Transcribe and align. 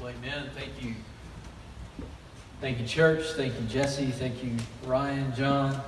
Well, 0.00 0.14
amen. 0.18 0.48
Thank 0.54 0.82
you. 0.82 0.94
Thank 2.62 2.80
you, 2.80 2.86
church. 2.86 3.22
Thank 3.32 3.52
you, 3.60 3.66
Jesse. 3.66 4.06
Thank 4.06 4.42
you, 4.42 4.56
Ryan, 4.86 5.30
John, 5.36 5.78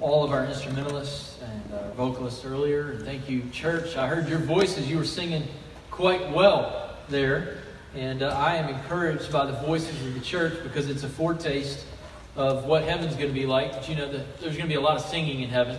all 0.00 0.24
of 0.24 0.32
our 0.32 0.44
instrumentalists 0.46 1.38
and 1.40 1.74
our 1.74 1.90
vocalists 1.92 2.44
earlier. 2.44 2.90
And 2.90 3.04
thank 3.04 3.30
you, 3.30 3.44
church. 3.52 3.96
I 3.96 4.08
heard 4.08 4.28
your 4.28 4.40
voices. 4.40 4.90
You 4.90 4.96
were 4.98 5.04
singing 5.04 5.46
quite 5.92 6.28
well 6.32 6.96
there. 7.08 7.58
And 7.94 8.24
uh, 8.24 8.36
I 8.36 8.56
am 8.56 8.68
encouraged 8.68 9.30
by 9.30 9.46
the 9.46 9.52
voices 9.52 10.04
of 10.04 10.14
the 10.14 10.20
church 10.20 10.60
because 10.64 10.90
it's 10.90 11.04
a 11.04 11.08
foretaste 11.08 11.86
of 12.34 12.64
what 12.64 12.82
heaven's 12.82 13.14
going 13.14 13.28
to 13.28 13.32
be 13.32 13.46
like. 13.46 13.70
But 13.70 13.88
you 13.88 13.94
know 13.94 14.10
that 14.10 14.40
there's 14.40 14.56
going 14.56 14.68
to 14.68 14.74
be 14.74 14.74
a 14.74 14.80
lot 14.80 14.96
of 14.96 15.02
singing 15.02 15.42
in 15.42 15.50
heaven. 15.50 15.78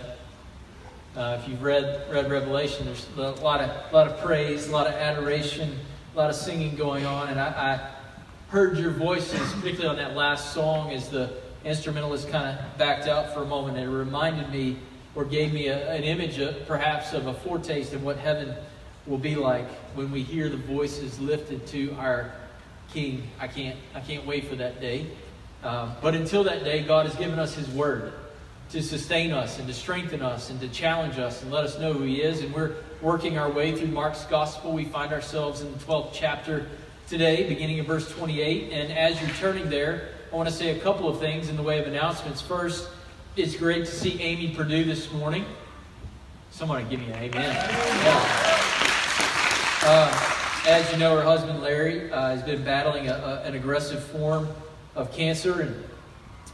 Uh, 1.14 1.38
if 1.38 1.46
you've 1.46 1.62
read 1.62 2.06
read 2.10 2.30
Revelation, 2.30 2.86
there's 2.86 3.06
a 3.18 3.42
lot 3.42 3.60
of 3.60 3.68
a 3.68 3.94
lot 3.94 4.06
of 4.08 4.18
praise, 4.20 4.68
a 4.68 4.72
lot 4.72 4.86
of 4.86 4.94
adoration, 4.94 5.78
a 6.18 6.20
lot 6.20 6.30
of 6.30 6.36
singing 6.36 6.74
going 6.74 7.06
on, 7.06 7.28
and 7.28 7.38
I, 7.38 7.46
I 7.46 7.90
heard 8.50 8.76
your 8.76 8.90
voices, 8.90 9.38
particularly 9.52 9.86
on 9.86 9.96
that 9.98 10.16
last 10.16 10.52
song, 10.52 10.90
as 10.90 11.08
the 11.10 11.30
instrumentalist 11.64 12.28
kind 12.28 12.58
of 12.58 12.76
backed 12.76 13.06
out 13.06 13.32
for 13.32 13.44
a 13.44 13.46
moment. 13.46 13.78
It 13.78 13.88
reminded 13.88 14.50
me, 14.50 14.78
or 15.14 15.24
gave 15.24 15.52
me 15.52 15.68
a, 15.68 15.88
an 15.92 16.02
image, 16.02 16.40
of, 16.40 16.66
perhaps, 16.66 17.12
of 17.12 17.28
a 17.28 17.34
foretaste 17.34 17.92
of 17.92 18.02
what 18.02 18.16
heaven 18.16 18.52
will 19.06 19.18
be 19.18 19.36
like 19.36 19.70
when 19.94 20.10
we 20.10 20.24
hear 20.24 20.48
the 20.48 20.56
voices 20.56 21.20
lifted 21.20 21.64
to 21.68 21.94
our 22.00 22.32
King. 22.90 23.22
I 23.38 23.46
can't, 23.46 23.78
I 23.94 24.00
can't 24.00 24.26
wait 24.26 24.48
for 24.48 24.56
that 24.56 24.80
day. 24.80 25.06
Um, 25.62 25.92
but 26.02 26.16
until 26.16 26.42
that 26.44 26.64
day, 26.64 26.82
God 26.82 27.06
has 27.06 27.14
given 27.14 27.38
us 27.38 27.54
His 27.54 27.68
Word 27.68 28.12
to 28.70 28.82
sustain 28.82 29.30
us 29.30 29.60
and 29.60 29.68
to 29.68 29.72
strengthen 29.72 30.20
us 30.20 30.50
and 30.50 30.58
to 30.62 30.68
challenge 30.68 31.16
us 31.16 31.42
and 31.42 31.52
let 31.52 31.62
us 31.62 31.78
know 31.78 31.92
who 31.92 32.02
He 32.02 32.20
is. 32.22 32.42
And 32.42 32.52
we're 32.52 32.74
working 33.00 33.38
our 33.38 33.50
way 33.50 33.76
through 33.76 33.88
Mark's 33.88 34.24
Gospel. 34.24 34.72
We 34.72 34.84
find 34.84 35.12
ourselves 35.12 35.60
in 35.60 35.70
the 35.72 35.78
12th 35.78 36.10
chapter 36.12 36.66
today, 37.08 37.48
beginning 37.48 37.78
in 37.78 37.84
verse 37.84 38.10
28. 38.10 38.72
And 38.72 38.92
as 38.92 39.20
you're 39.20 39.30
turning 39.30 39.70
there, 39.70 40.08
I 40.32 40.36
want 40.36 40.48
to 40.48 40.54
say 40.54 40.76
a 40.76 40.80
couple 40.80 41.08
of 41.08 41.20
things 41.20 41.48
in 41.48 41.56
the 41.56 41.62
way 41.62 41.78
of 41.78 41.86
announcements. 41.86 42.40
First, 42.40 42.88
it's 43.36 43.56
great 43.56 43.86
to 43.86 43.90
see 43.90 44.20
Amy 44.20 44.54
Purdue 44.54 44.84
this 44.84 45.12
morning. 45.12 45.44
Somebody 46.50 46.84
give 46.90 47.00
me 47.00 47.06
an 47.06 47.14
amen. 47.14 47.54
Yeah. 48.04 48.58
Uh, 49.84 50.34
as 50.66 50.90
you 50.92 50.98
know, 50.98 51.16
her 51.16 51.22
husband 51.22 51.62
Larry 51.62 52.10
uh, 52.10 52.30
has 52.30 52.42
been 52.42 52.64
battling 52.64 53.08
a, 53.08 53.12
a, 53.12 53.42
an 53.44 53.54
aggressive 53.54 54.02
form 54.02 54.48
of 54.96 55.12
cancer, 55.12 55.60
and 55.60 55.84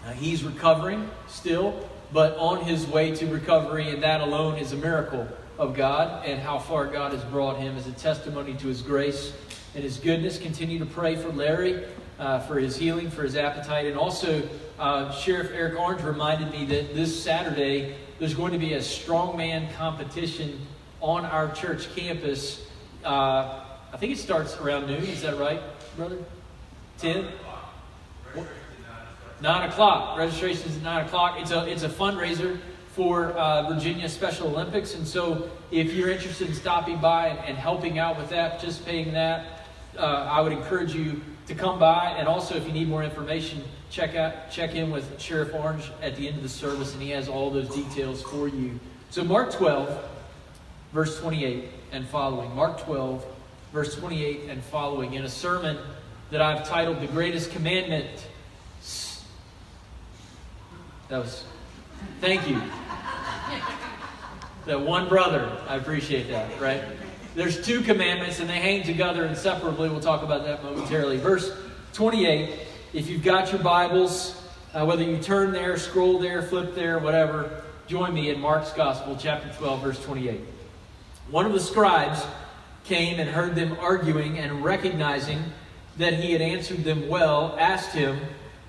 uh, 0.05 0.13
he's 0.13 0.45
recovering 0.45 1.09
still, 1.27 1.89
but 2.13 2.37
on 2.37 2.65
his 2.65 2.87
way 2.87 3.15
to 3.15 3.27
recovery, 3.27 3.89
and 3.89 4.03
that 4.03 4.21
alone 4.21 4.59
is 4.59 4.73
a 4.73 4.77
miracle 4.77 5.27
of 5.59 5.75
God 5.75 6.27
and 6.27 6.41
how 6.41 6.59
far 6.59 6.87
God 6.87 7.13
has 7.13 7.23
brought 7.25 7.59
him 7.59 7.77
as 7.77 7.87
a 7.87 7.93
testimony 7.93 8.55
to 8.55 8.69
his 8.69 8.83
grace 8.83 9.33
and 9.75 9.85
his 9.85 9.99
goodness. 9.99 10.39
Continue 10.39 10.79
to 10.79 10.87
pray 10.87 11.17
for 11.17 11.31
Larry, 11.31 11.85
uh, 12.19 12.41
for 12.41 12.59
his 12.59 12.77
healing, 12.77 13.11
for 13.11 13.23
his 13.23 13.37
appetite. 13.37 13.87
And 13.87 13.97
also, 13.97 14.43
uh, 14.79 15.13
Sheriff 15.13 15.51
Eric 15.53 15.79
Orange 15.79 16.03
reminded 16.03 16.51
me 16.51 16.65
that 16.67 16.95
this 16.95 17.23
Saturday 17.23 17.97
there's 18.19 18.35
going 18.35 18.53
to 18.53 18.59
be 18.59 18.75
a 18.75 18.79
strongman 18.79 19.73
competition 19.75 20.61
on 21.01 21.25
our 21.25 21.53
church 21.53 21.95
campus. 21.95 22.67
Uh, 23.05 23.61
I 23.93 23.97
think 23.97 24.13
it 24.13 24.19
starts 24.19 24.57
around 24.57 24.87
noon. 24.87 25.05
Is 25.05 25.23
that 25.23 25.39
right, 25.39 25.61
brother? 25.97 26.19
10? 26.99 27.27
9 29.41 29.69
o'clock. 29.69 30.17
Registration 30.17 30.69
is 30.69 30.77
at 30.77 30.83
9 30.83 31.07
o'clock. 31.07 31.39
It's 31.39 31.51
a, 31.51 31.71
it's 31.71 31.83
a 31.83 31.89
fundraiser 31.89 32.59
for 32.95 33.33
uh, 33.33 33.69
Virginia 33.73 34.09
Special 34.09 34.49
Olympics. 34.49 34.95
And 34.95 35.07
so 35.07 35.51
if 35.73 35.93
you're 35.93 36.11
interested 36.11 36.49
in 36.49 36.55
stopping 36.55 36.99
by 36.99 37.29
and, 37.29 37.39
and 37.41 37.59
helping 37.59 37.99
out 37.99 38.17
with 38.17 38.31
that, 38.31 38.53
participating 38.53 39.09
in 39.09 39.15
that, 39.15 39.67
uh, 39.99 40.29
I 40.31 40.41
would 40.41 40.53
encourage 40.53 40.95
you 40.95 41.21
to 41.49 41.55
come 41.55 41.79
by. 41.79 42.15
And 42.17 42.29
also, 42.29 42.55
if 42.55 42.67
you 42.67 42.73
need 42.73 42.89
more 42.89 43.03
information, 43.03 43.63
check 43.91 44.15
out 44.15 44.51
check 44.51 44.75
in 44.75 44.91
with 44.91 45.21
Sheriff 45.21 45.53
Orange 45.55 45.91
at 46.03 46.17
the 46.17 46.29
end 46.29 46.37
of 46.37 46.43
the 46.43 46.49
service, 46.49 46.93
and 46.93 47.03
he 47.03 47.11
has 47.11 47.29
all 47.29 47.51
those 47.51 47.69
details 47.75 48.23
for 48.23 48.49
you. 48.49 48.79
So 49.11 49.25
Mark 49.25 49.53
12, 49.53 50.09
verse 50.93 51.19
28 51.21 51.65
and 51.93 52.07
following. 52.09 52.55
Mark 52.55 52.81
12, 52.81 53.25
verse 53.73 53.95
28 53.97 54.49
and 54.49 54.63
following. 54.65 55.15
In 55.15 55.25
a 55.25 55.29
sermon 55.29 55.77
that 56.31 56.41
I've 56.41 56.67
titled 56.67 57.01
"The 57.01 57.09
Greatest 57.09 57.51
Commandment." 57.51 58.09
That 61.09 61.19
was. 61.19 61.45
Thank 62.21 62.49
you. 62.49 62.61
That 64.67 64.81
one 64.81 65.11
brother. 65.11 65.51
I 65.69 65.77
appreciate 65.77 66.29
that, 66.29 66.59
right? 66.59 66.83
There's 67.35 67.63
two 67.65 67.83
commandments 67.83 68.41
and 68.41 68.49
they 68.49 68.61
hang 68.61 68.83
together 68.83 69.27
inseparably. 69.27 69.91
We'll 69.91 70.01
talk 70.01 70.23
about 70.23 70.45
that 70.45 70.65
momentarily. 70.65 71.19
Verse 71.19 71.55
28, 71.93 72.61
if 72.95 73.11
you've 73.11 73.23
got 73.23 73.53
your 73.53 73.63
Bibles, 73.63 74.41
uh, 74.73 74.87
whether 74.87 75.03
you 75.03 75.19
turn 75.19 75.53
there, 75.53 75.77
scroll 75.77 76.19
there, 76.19 76.41
flip 76.41 76.75
there, 76.75 76.99
whatever, 76.99 77.63
join 77.87 78.15
me 78.15 78.31
in 78.31 78.41
Mark's 78.41 78.73
Gospel, 78.73 79.19
chapter 79.21 79.51
12, 79.59 79.83
verse 79.83 80.03
28. 80.03 80.41
One 81.31 81.45
of 81.45 81.53
the 81.53 81.61
scribes 81.61 82.25
came 82.85 83.21
and 83.21 83.29
heard 83.29 83.55
them 83.55 83.77
arguing 83.81 84.39
and 84.39 84.65
recognizing 84.65 85.43
that 85.99 86.15
he 86.15 86.33
had 86.33 86.41
answered 86.41 86.85
them 86.85 87.09
well, 87.09 87.55
asked 87.59 87.93
him, 87.93 88.19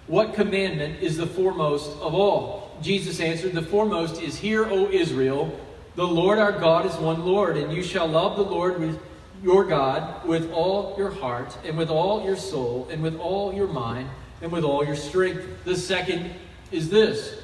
What 0.07 0.33
commandment 0.33 1.01
is 1.01 1.15
the 1.15 1.27
foremost 1.27 1.89
of 2.01 2.13
all? 2.13 2.77
Jesus 2.81 3.21
answered, 3.21 3.53
The 3.53 3.61
foremost 3.61 4.21
is, 4.21 4.35
Hear, 4.37 4.65
O 4.65 4.89
Israel, 4.89 5.57
the 5.95 6.05
Lord 6.05 6.39
our 6.39 6.51
God 6.51 6.85
is 6.85 6.95
one 6.95 7.25
Lord, 7.25 7.57
and 7.57 7.71
you 7.71 7.81
shall 7.81 8.07
love 8.07 8.35
the 8.35 8.43
Lord 8.43 8.79
with 8.79 8.99
your 9.43 9.63
God 9.63 10.25
with 10.27 10.51
all 10.51 10.95
your 10.97 11.11
heart, 11.11 11.57
and 11.65 11.77
with 11.77 11.89
all 11.89 12.23
your 12.23 12.35
soul, 12.35 12.87
and 12.91 13.03
with 13.03 13.17
all 13.19 13.53
your 13.53 13.67
mind, 13.67 14.09
and 14.41 14.51
with 14.51 14.63
all 14.63 14.85
your 14.85 14.95
strength. 14.95 15.45
The 15.65 15.75
second 15.77 16.33
is 16.71 16.89
this 16.89 17.35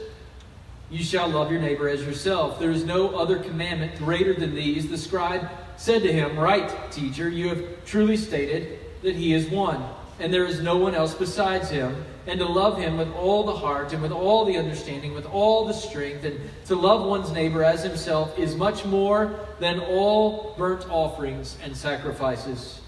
You 0.90 1.04
shall 1.04 1.30
love 1.30 1.52
your 1.52 1.62
neighbor 1.62 1.88
as 1.88 2.02
yourself. 2.04 2.60
There 2.60 2.72
is 2.72 2.84
no 2.84 3.10
other 3.10 3.38
commandment 3.40 3.98
greater 3.98 4.34
than 4.34 4.56
these. 4.56 4.90
The 4.90 4.98
scribe 4.98 5.50
said 5.78 6.02
to 6.04 6.12
him, 6.12 6.38
Right, 6.38 6.92
teacher, 6.92 7.30
you 7.30 7.50
have 7.50 7.86
truly 7.86 8.18
stated 8.18 8.80
that 9.04 9.16
he 9.16 9.34
is 9.34 9.50
one, 9.50 9.84
and 10.22 10.32
there 10.32 10.46
is 10.46 10.62
no 10.62 10.78
one 10.78 10.94
else 10.94 11.16
besides 11.16 11.72
him 11.72 12.06
and 12.28 12.40
to 12.40 12.46
love 12.46 12.78
him 12.78 12.96
with 12.98 13.12
all 13.16 13.44
the 13.44 13.56
heart 13.56 13.92
and 13.92 14.02
with 14.04 14.12
all 14.12 14.46
the 14.46 14.56
understanding, 14.56 15.16
with 15.16 15.26
all 15.26 15.66
the 15.66 15.74
strength, 15.74 16.24
and 16.24 16.40
to 16.68 16.76
love 16.76 17.08
one's 17.08 17.32
neighbor 17.32 17.64
as 17.64 17.84
himself 17.84 18.38
is 18.38 18.56
much 18.56 18.86
more 18.86 19.40
than 19.60 19.80
all 19.80 20.54
burnt 20.60 20.88
offerings 20.92 21.58
and 21.64 21.76
sacrifices. 21.76 22.82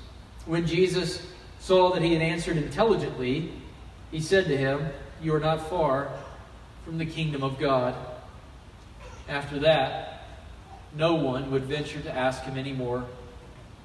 When 0.45 0.67
Jesus 0.67 1.25
saw 1.59 1.91
that 1.93 2.03
he 2.03 2.13
had 2.13 2.21
answered 2.21 2.57
intelligently, 2.57 3.51
he 4.11 4.19
said 4.19 4.45
to 4.45 4.55
him, 4.55 4.85
You 5.19 5.33
are 5.33 5.39
not 5.39 5.67
far 5.67 6.11
from 6.85 6.99
the 6.99 7.05
kingdom 7.05 7.43
of 7.43 7.57
God. 7.57 7.95
After 9.27 9.57
that, 9.59 10.27
no 10.95 11.15
one 11.15 11.49
would 11.49 11.63
venture 11.63 12.01
to 12.01 12.11
ask 12.11 12.43
him 12.43 12.59
any 12.59 12.73
more 12.73 13.03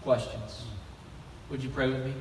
questions. 0.03 0.65
Would 1.49 1.63
you 1.63 1.71
pray 1.71 1.89
with 1.89 2.05
me? 2.05 2.13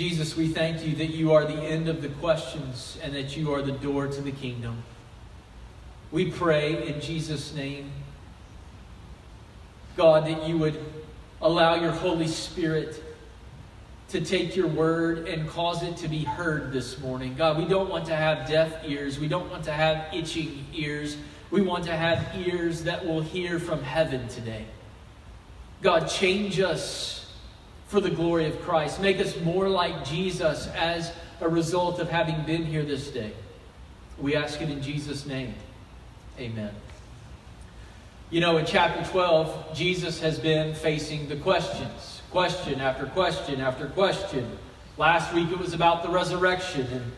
Jesus, 0.00 0.34
we 0.34 0.48
thank 0.48 0.82
you 0.82 0.96
that 0.96 1.10
you 1.10 1.34
are 1.34 1.44
the 1.44 1.62
end 1.62 1.86
of 1.86 2.00
the 2.00 2.08
questions 2.08 2.96
and 3.02 3.14
that 3.14 3.36
you 3.36 3.52
are 3.52 3.60
the 3.60 3.72
door 3.72 4.06
to 4.06 4.22
the 4.22 4.32
kingdom. 4.32 4.82
We 6.10 6.30
pray 6.30 6.88
in 6.88 7.02
Jesus' 7.02 7.54
name, 7.54 7.92
God, 9.98 10.26
that 10.26 10.48
you 10.48 10.56
would 10.56 10.82
allow 11.42 11.74
your 11.74 11.90
Holy 11.92 12.28
Spirit 12.28 13.04
to 14.08 14.22
take 14.22 14.56
your 14.56 14.68
word 14.68 15.28
and 15.28 15.46
cause 15.50 15.82
it 15.82 15.98
to 15.98 16.08
be 16.08 16.24
heard 16.24 16.72
this 16.72 16.98
morning. 17.00 17.34
God, 17.34 17.58
we 17.58 17.66
don't 17.66 17.90
want 17.90 18.06
to 18.06 18.16
have 18.16 18.48
deaf 18.48 18.72
ears. 18.86 19.18
We 19.18 19.28
don't 19.28 19.50
want 19.50 19.64
to 19.64 19.72
have 19.72 20.14
itching 20.14 20.64
ears. 20.72 21.18
We 21.50 21.60
want 21.60 21.84
to 21.84 21.94
have 21.94 22.26
ears 22.38 22.84
that 22.84 23.04
will 23.04 23.20
hear 23.20 23.58
from 23.58 23.82
heaven 23.82 24.28
today. 24.28 24.64
God, 25.82 26.08
change 26.08 26.58
us 26.58 27.19
for 27.90 28.00
the 28.00 28.08
glory 28.08 28.46
of 28.46 28.62
Christ. 28.62 29.00
Make 29.00 29.18
us 29.18 29.38
more 29.40 29.68
like 29.68 30.04
Jesus 30.04 30.68
as 30.68 31.12
a 31.40 31.48
result 31.48 31.98
of 31.98 32.08
having 32.08 32.40
been 32.44 32.64
here 32.64 32.84
this 32.84 33.08
day. 33.08 33.32
We 34.16 34.36
ask 34.36 34.62
it 34.62 34.70
in 34.70 34.80
Jesus' 34.80 35.26
name. 35.26 35.54
Amen. 36.38 36.70
You 38.30 38.40
know, 38.40 38.58
in 38.58 38.64
chapter 38.64 39.02
12, 39.10 39.74
Jesus 39.74 40.20
has 40.20 40.38
been 40.38 40.72
facing 40.72 41.28
the 41.28 41.34
questions 41.34 42.22
question 42.30 42.80
after 42.80 43.06
question 43.06 43.60
after 43.60 43.88
question. 43.88 44.56
Last 44.96 45.34
week 45.34 45.50
it 45.50 45.58
was 45.58 45.74
about 45.74 46.04
the 46.04 46.10
resurrection, 46.10 46.86
and 46.92 47.12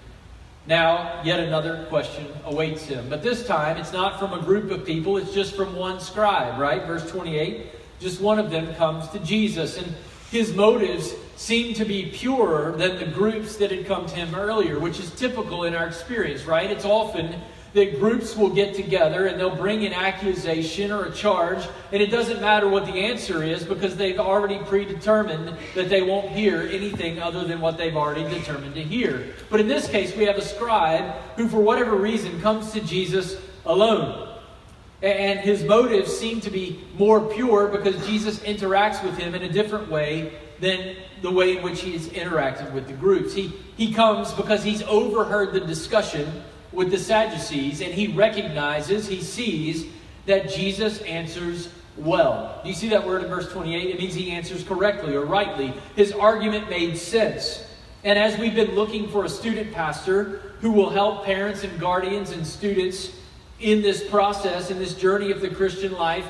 now 0.67 1.21
yet 1.23 1.39
another 1.39 1.85
question 1.91 2.27
awaits 2.47 2.85
him. 2.85 3.11
But 3.11 3.23
this 3.23 3.47
time 3.47 3.77
it's 3.77 3.93
not 3.93 4.19
from 4.19 4.33
a 4.33 4.43
group 4.43 4.71
of 4.71 4.87
people, 4.87 5.19
it's 5.19 5.35
just 5.35 5.55
from 5.55 5.77
one 5.77 6.01
scribe, 6.01 6.59
right? 6.59 6.87
Verse 6.87 7.07
28. 7.11 7.67
Just 8.01 8.23
one 8.23 8.39
of 8.39 8.51
them 8.51 8.75
comes 8.77 9.07
to 9.11 9.19
Jesus. 9.19 9.77
And 9.77 9.95
his 10.33 10.55
motives 10.55 11.15
seemed 11.37 11.77
to 11.77 11.85
be 11.85 12.07
purer 12.07 12.73
than 12.79 12.99
the 12.99 13.05
groups 13.05 13.57
that 13.57 13.71
had 13.71 13.85
come 13.85 14.07
to 14.07 14.15
him 14.15 14.35
earlier, 14.35 14.79
which 14.79 14.99
is 14.99 15.11
typical 15.11 15.65
in 15.65 15.75
our 15.75 15.87
experience, 15.87 16.47
right? 16.47 16.71
It's 16.71 16.87
often 16.87 17.39
that 17.75 18.01
groups 18.01 18.35
will 18.35 18.49
get 18.49 18.75
together 18.75 19.27
and 19.27 19.39
they'll 19.39 19.55
bring 19.55 19.85
an 19.85 19.93
accusation 19.93 20.91
or 20.91 21.05
a 21.05 21.13
charge, 21.13 21.63
and 21.93 22.03
it 22.03 22.07
doesn't 22.07 22.41
matter 22.41 22.67
what 22.67 22.87
the 22.87 22.93
answer 22.93 23.43
is 23.43 23.63
because 23.63 23.95
they've 23.95 24.19
already 24.19 24.59
predetermined 24.61 25.55
that 25.75 25.91
they 25.91 26.01
won't 26.01 26.31
hear 26.31 26.63
anything 26.63 27.19
other 27.19 27.45
than 27.45 27.61
what 27.61 27.77
they've 27.77 27.97
already 27.97 28.25
determined 28.35 28.75
to 28.75 28.83
hear. 28.83 29.35
But 29.51 29.61
in 29.61 29.69
this 29.69 29.87
case, 29.87 30.17
we 30.17 30.25
have 30.25 30.39
a 30.39 30.43
scribe 30.43 31.13
who, 31.37 31.47
for 31.47 31.61
whatever 31.61 31.95
reason, 31.95 32.41
comes 32.41 32.73
to 32.73 32.81
Jesus 32.81 33.37
alone. 33.67 34.32
And 35.03 35.41
his 35.41 35.65
motives 35.65 36.17
seem 36.17 36.41
to 36.43 36.51
be 36.51 36.81
more 36.97 37.21
pure 37.21 37.67
because 37.67 38.07
Jesus 38.07 38.39
interacts 38.41 39.03
with 39.03 39.19
him 39.19 39.35
in 39.35 39.43
a 39.43 39.49
different 39.49 39.91
way 39.91 40.33
than 40.61 40.95
the 41.23 41.31
way 41.31 41.57
in 41.57 41.63
which 41.63 41.81
he 41.81 41.93
he's 41.93 42.09
interacted 42.09 42.73
with 42.73 42.87
the 42.87 42.93
groups. 42.93 43.35
He, 43.35 43.53
he 43.77 43.93
comes 43.93 44.33
because 44.33 44.63
he's 44.63 44.83
overheard 44.83 45.53
the 45.53 45.61
discussion 45.61 46.43
with 46.71 46.91
the 46.91 46.99
Sadducees, 46.99 47.81
and 47.81 47.93
he 47.93 48.09
recognizes, 48.09 49.07
he 49.07 49.21
sees 49.21 49.87
that 50.27 50.49
Jesus 50.49 51.01
answers 51.03 51.69
well. 51.97 52.61
Do 52.63 52.69
you 52.69 52.75
see 52.75 52.89
that 52.91 53.07
word 53.07 53.23
in 53.23 53.29
verse 53.29 53.51
28? 53.53 53.91
It 53.91 53.99
means 53.99 54.15
he 54.15 54.31
answers 54.31 54.65
correctly 54.65 55.15
or 55.15 55.25
rightly. 55.25 55.75
His 55.97 56.13
argument 56.13 56.71
made 56.71 56.97
sense. 56.97 57.67
And 58.05 58.19
as 58.19 58.39
we've 58.39 58.55
been 58.55 58.75
looking 58.75 59.09
for 59.09 59.25
a 59.25 59.29
student 59.29 59.73
pastor 59.73 60.55
who 60.61 60.73
will 60.73 60.91
help 60.91 61.25
parents 61.25 61.63
and 61.65 61.79
guardians 61.79 62.31
and 62.31 62.47
students 62.47 63.11
in 63.63 63.81
this 63.81 64.03
process, 64.09 64.71
in 64.71 64.79
this 64.79 64.95
journey 64.95 65.31
of 65.31 65.41
the 65.41 65.49
Christian 65.49 65.93
life, 65.93 66.27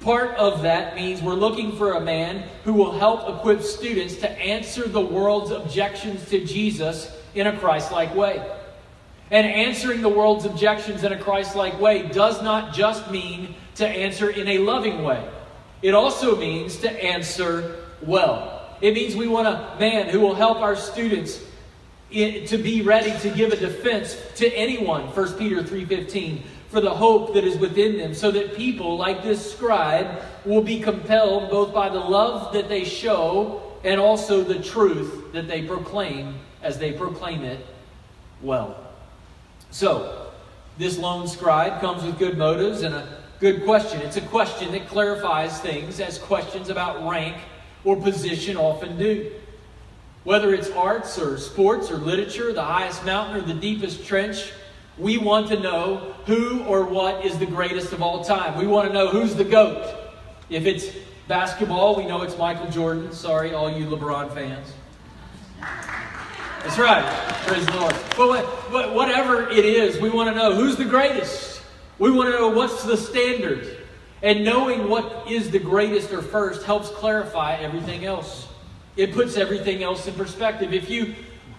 part 0.00 0.34
of 0.36 0.62
that 0.62 0.96
means 0.96 1.22
we're 1.22 1.34
looking 1.34 1.76
for 1.76 1.92
a 1.92 2.00
man 2.00 2.48
who 2.64 2.72
will 2.72 2.98
help 2.98 3.28
equip 3.28 3.62
students 3.62 4.16
to 4.16 4.30
answer 4.30 4.88
the 4.88 5.00
world's 5.00 5.52
objections 5.52 6.28
to 6.28 6.44
Jesus 6.44 7.16
in 7.34 7.46
a 7.46 7.56
Christ 7.56 7.92
like 7.92 8.14
way. 8.14 8.44
And 9.30 9.46
answering 9.46 10.02
the 10.02 10.08
world's 10.08 10.44
objections 10.44 11.04
in 11.04 11.12
a 11.12 11.18
Christ 11.18 11.56
like 11.56 11.80
way 11.80 12.08
does 12.08 12.42
not 12.42 12.74
just 12.74 13.10
mean 13.10 13.54
to 13.76 13.86
answer 13.88 14.28
in 14.28 14.48
a 14.48 14.58
loving 14.58 15.02
way, 15.02 15.26
it 15.80 15.94
also 15.94 16.36
means 16.36 16.76
to 16.78 17.04
answer 17.04 17.76
well. 18.02 18.76
It 18.80 18.94
means 18.94 19.14
we 19.14 19.28
want 19.28 19.46
a 19.46 19.76
man 19.78 20.08
who 20.08 20.20
will 20.20 20.34
help 20.34 20.58
our 20.58 20.76
students 20.76 21.40
to 22.10 22.58
be 22.58 22.82
ready 22.82 23.18
to 23.20 23.30
give 23.30 23.52
a 23.52 23.56
defense 23.56 24.18
to 24.36 24.46
anyone 24.52 25.04
1 25.14 25.32
peter 25.38 25.62
3.15 25.62 26.42
for 26.72 26.80
the 26.80 26.90
hope 26.90 27.34
that 27.34 27.44
is 27.44 27.56
within 27.58 27.98
them 27.98 28.14
so 28.14 28.30
that 28.30 28.56
people 28.56 28.96
like 28.96 29.22
this 29.22 29.52
scribe 29.52 30.22
will 30.44 30.62
be 30.62 30.80
compelled 30.80 31.50
both 31.50 31.72
by 31.72 31.88
the 31.88 32.00
love 32.00 32.52
that 32.52 32.68
they 32.68 32.84
show 32.84 33.62
and 33.84 34.00
also 34.00 34.42
the 34.42 34.58
truth 34.60 35.32
that 35.32 35.46
they 35.46 35.62
proclaim 35.62 36.34
as 36.62 36.78
they 36.78 36.92
proclaim 36.92 37.44
it 37.44 37.64
well 38.40 38.82
so, 39.72 40.30
this 40.76 40.98
lone 40.98 41.26
scribe 41.26 41.80
comes 41.80 42.04
with 42.04 42.18
good 42.18 42.36
motives 42.36 42.82
and 42.82 42.94
a 42.94 43.22
good 43.40 43.64
question. 43.64 44.02
It's 44.02 44.18
a 44.18 44.20
question 44.20 44.70
that 44.72 44.86
clarifies 44.86 45.58
things 45.60 45.98
as 45.98 46.18
questions 46.18 46.68
about 46.68 47.08
rank 47.08 47.38
or 47.82 47.96
position 47.96 48.58
often 48.58 48.98
do. 48.98 49.32
Whether 50.24 50.52
it's 50.52 50.70
arts 50.72 51.18
or 51.18 51.38
sports 51.38 51.90
or 51.90 51.96
literature, 51.96 52.52
the 52.52 52.62
highest 52.62 53.02
mountain 53.06 53.36
or 53.36 53.40
the 53.40 53.54
deepest 53.54 54.04
trench, 54.04 54.52
we 54.98 55.18
want 55.18 55.48
to 55.48 55.58
know 55.58 56.14
who 56.26 56.62
or 56.64 56.84
what 56.84 57.24
is 57.24 57.38
the 57.38 57.46
greatest 57.46 57.92
of 57.92 58.02
all 58.02 58.24
time. 58.24 58.58
We 58.58 58.66
want 58.66 58.88
to 58.88 58.94
know 58.94 59.08
who's 59.08 59.34
the 59.34 59.44
GOAT. 59.44 59.98
If 60.50 60.66
it's 60.66 60.86
basketball, 61.28 61.96
we 61.96 62.04
know 62.04 62.22
it's 62.22 62.36
Michael 62.36 62.70
Jordan. 62.70 63.12
Sorry, 63.12 63.54
all 63.54 63.70
you 63.70 63.86
LeBron 63.86 64.34
fans. 64.34 64.72
That's 66.62 66.78
right. 66.78 67.04
Praise 67.46 67.66
the 67.66 67.76
Lord. 67.76 67.96
But, 68.16 68.70
but 68.70 68.94
whatever 68.94 69.48
it 69.48 69.64
is, 69.64 70.00
we 70.00 70.10
want 70.10 70.28
to 70.28 70.34
know 70.34 70.54
who's 70.54 70.76
the 70.76 70.84
greatest. 70.84 71.62
We 71.98 72.10
want 72.10 72.32
to 72.32 72.38
know 72.38 72.48
what's 72.50 72.84
the 72.84 72.96
standard. 72.96 73.78
And 74.22 74.44
knowing 74.44 74.88
what 74.88 75.28
is 75.28 75.50
the 75.50 75.58
greatest 75.58 76.12
or 76.12 76.22
first 76.22 76.64
helps 76.64 76.88
clarify 76.90 77.56
everything 77.56 78.04
else. 78.04 78.46
It 78.96 79.12
puts 79.12 79.36
everything 79.36 79.82
else 79.82 80.06
in 80.06 80.14
perspective. 80.14 80.72
If 80.72 80.88
you, 80.88 81.14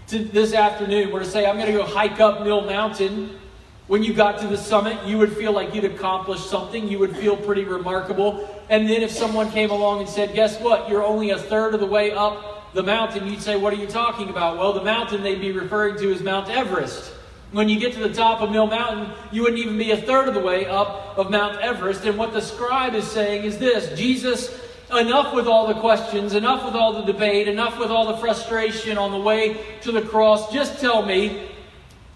this 0.08 0.54
afternoon, 0.54 1.12
were 1.12 1.20
to 1.20 1.26
say, 1.26 1.46
I'm 1.46 1.58
going 1.58 1.72
to 1.72 1.78
go 1.78 1.86
hike 1.86 2.20
up 2.20 2.44
Mill 2.44 2.62
Mountain, 2.62 3.40
when 3.88 4.02
you 4.02 4.14
got 4.14 4.40
to 4.40 4.48
the 4.48 4.58
summit, 4.58 5.06
you 5.06 5.18
would 5.18 5.36
feel 5.36 5.52
like 5.52 5.76
you'd 5.76 5.84
accomplished 5.84 6.50
something. 6.50 6.88
You 6.88 7.00
would 7.00 7.16
feel 7.18 7.36
pretty 7.36 7.66
remarkable. 7.66 8.50
And 8.70 8.90
then 8.90 9.02
if 9.02 9.12
someone 9.12 9.52
came 9.52 9.72
along 9.72 10.00
and 10.00 10.10
said, 10.10 10.34
Guess 10.34 10.62
what? 10.62 10.90
You're 10.90 11.04
only 11.04 11.32
a 11.32 11.38
third 11.38 11.74
of 11.74 11.82
the 11.82 11.86
way 11.86 12.12
up 12.12 12.74
the 12.74 12.82
mountain, 12.82 13.28
you'd 13.28 13.42
say, 13.42 13.58
What 13.58 13.74
are 13.74 13.76
you 13.76 13.88
talking 13.88 14.30
about? 14.30 14.58
Well, 14.58 14.72
the 14.72 14.84
mountain 14.84 15.22
they'd 15.22 15.42
be 15.42 15.52
referring 15.52 15.98
to 15.98 16.12
is 16.12 16.22
Mount 16.22 16.50
Everest. 16.50 17.12
When 17.52 17.70
you 17.70 17.80
get 17.80 17.94
to 17.94 18.00
the 18.00 18.14
top 18.14 18.42
of 18.42 18.50
Mill 18.50 18.66
Mountain, 18.66 19.14
you 19.32 19.44
wouldn't 19.44 19.60
even 19.60 19.78
be 19.78 19.92
a 19.92 19.98
third 19.98 20.28
of 20.28 20.34
the 20.34 20.40
way 20.40 20.66
up 20.66 21.18
of 21.18 21.30
Mount 21.30 21.62
Everest. 21.62 22.06
And 22.06 22.18
what 22.18 22.34
the 22.34 22.42
scribe 22.42 22.96
is 22.96 23.06
saying 23.06 23.44
is 23.44 23.60
this 23.60 23.96
Jesus, 24.00 24.60
enough 24.98 25.34
with 25.34 25.48
all 25.48 25.68
the 25.68 25.74
questions, 25.76 26.34
enough 26.34 26.66
with 26.66 26.76
all 26.76 26.94
the 26.94 27.12
debate, 27.12 27.48
enough 27.48 27.80
with 27.80 27.90
all 27.90 28.08
the 28.08 28.18
frustration 28.18 28.98
on 28.98 29.12
the 29.12 29.20
way 29.20 29.58
to 29.82 29.92
the 29.92 30.02
cross. 30.02 30.52
Just 30.52 30.80
tell 30.80 31.04
me, 31.04 31.50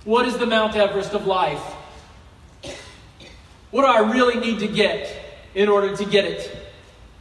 what 0.04 0.28
is 0.28 0.38
the 0.38 0.46
Mount 0.46 0.76
Everest 0.76 1.14
of 1.14 1.28
life? 1.28 1.62
What 3.72 3.82
do 3.82 3.88
I 3.88 4.12
really 4.12 4.40
need 4.40 4.60
to 4.60 4.68
get 4.68 5.14
in 5.54 5.70
order 5.70 5.96
to 5.96 6.06
get 6.06 6.26
it? 6.26 6.56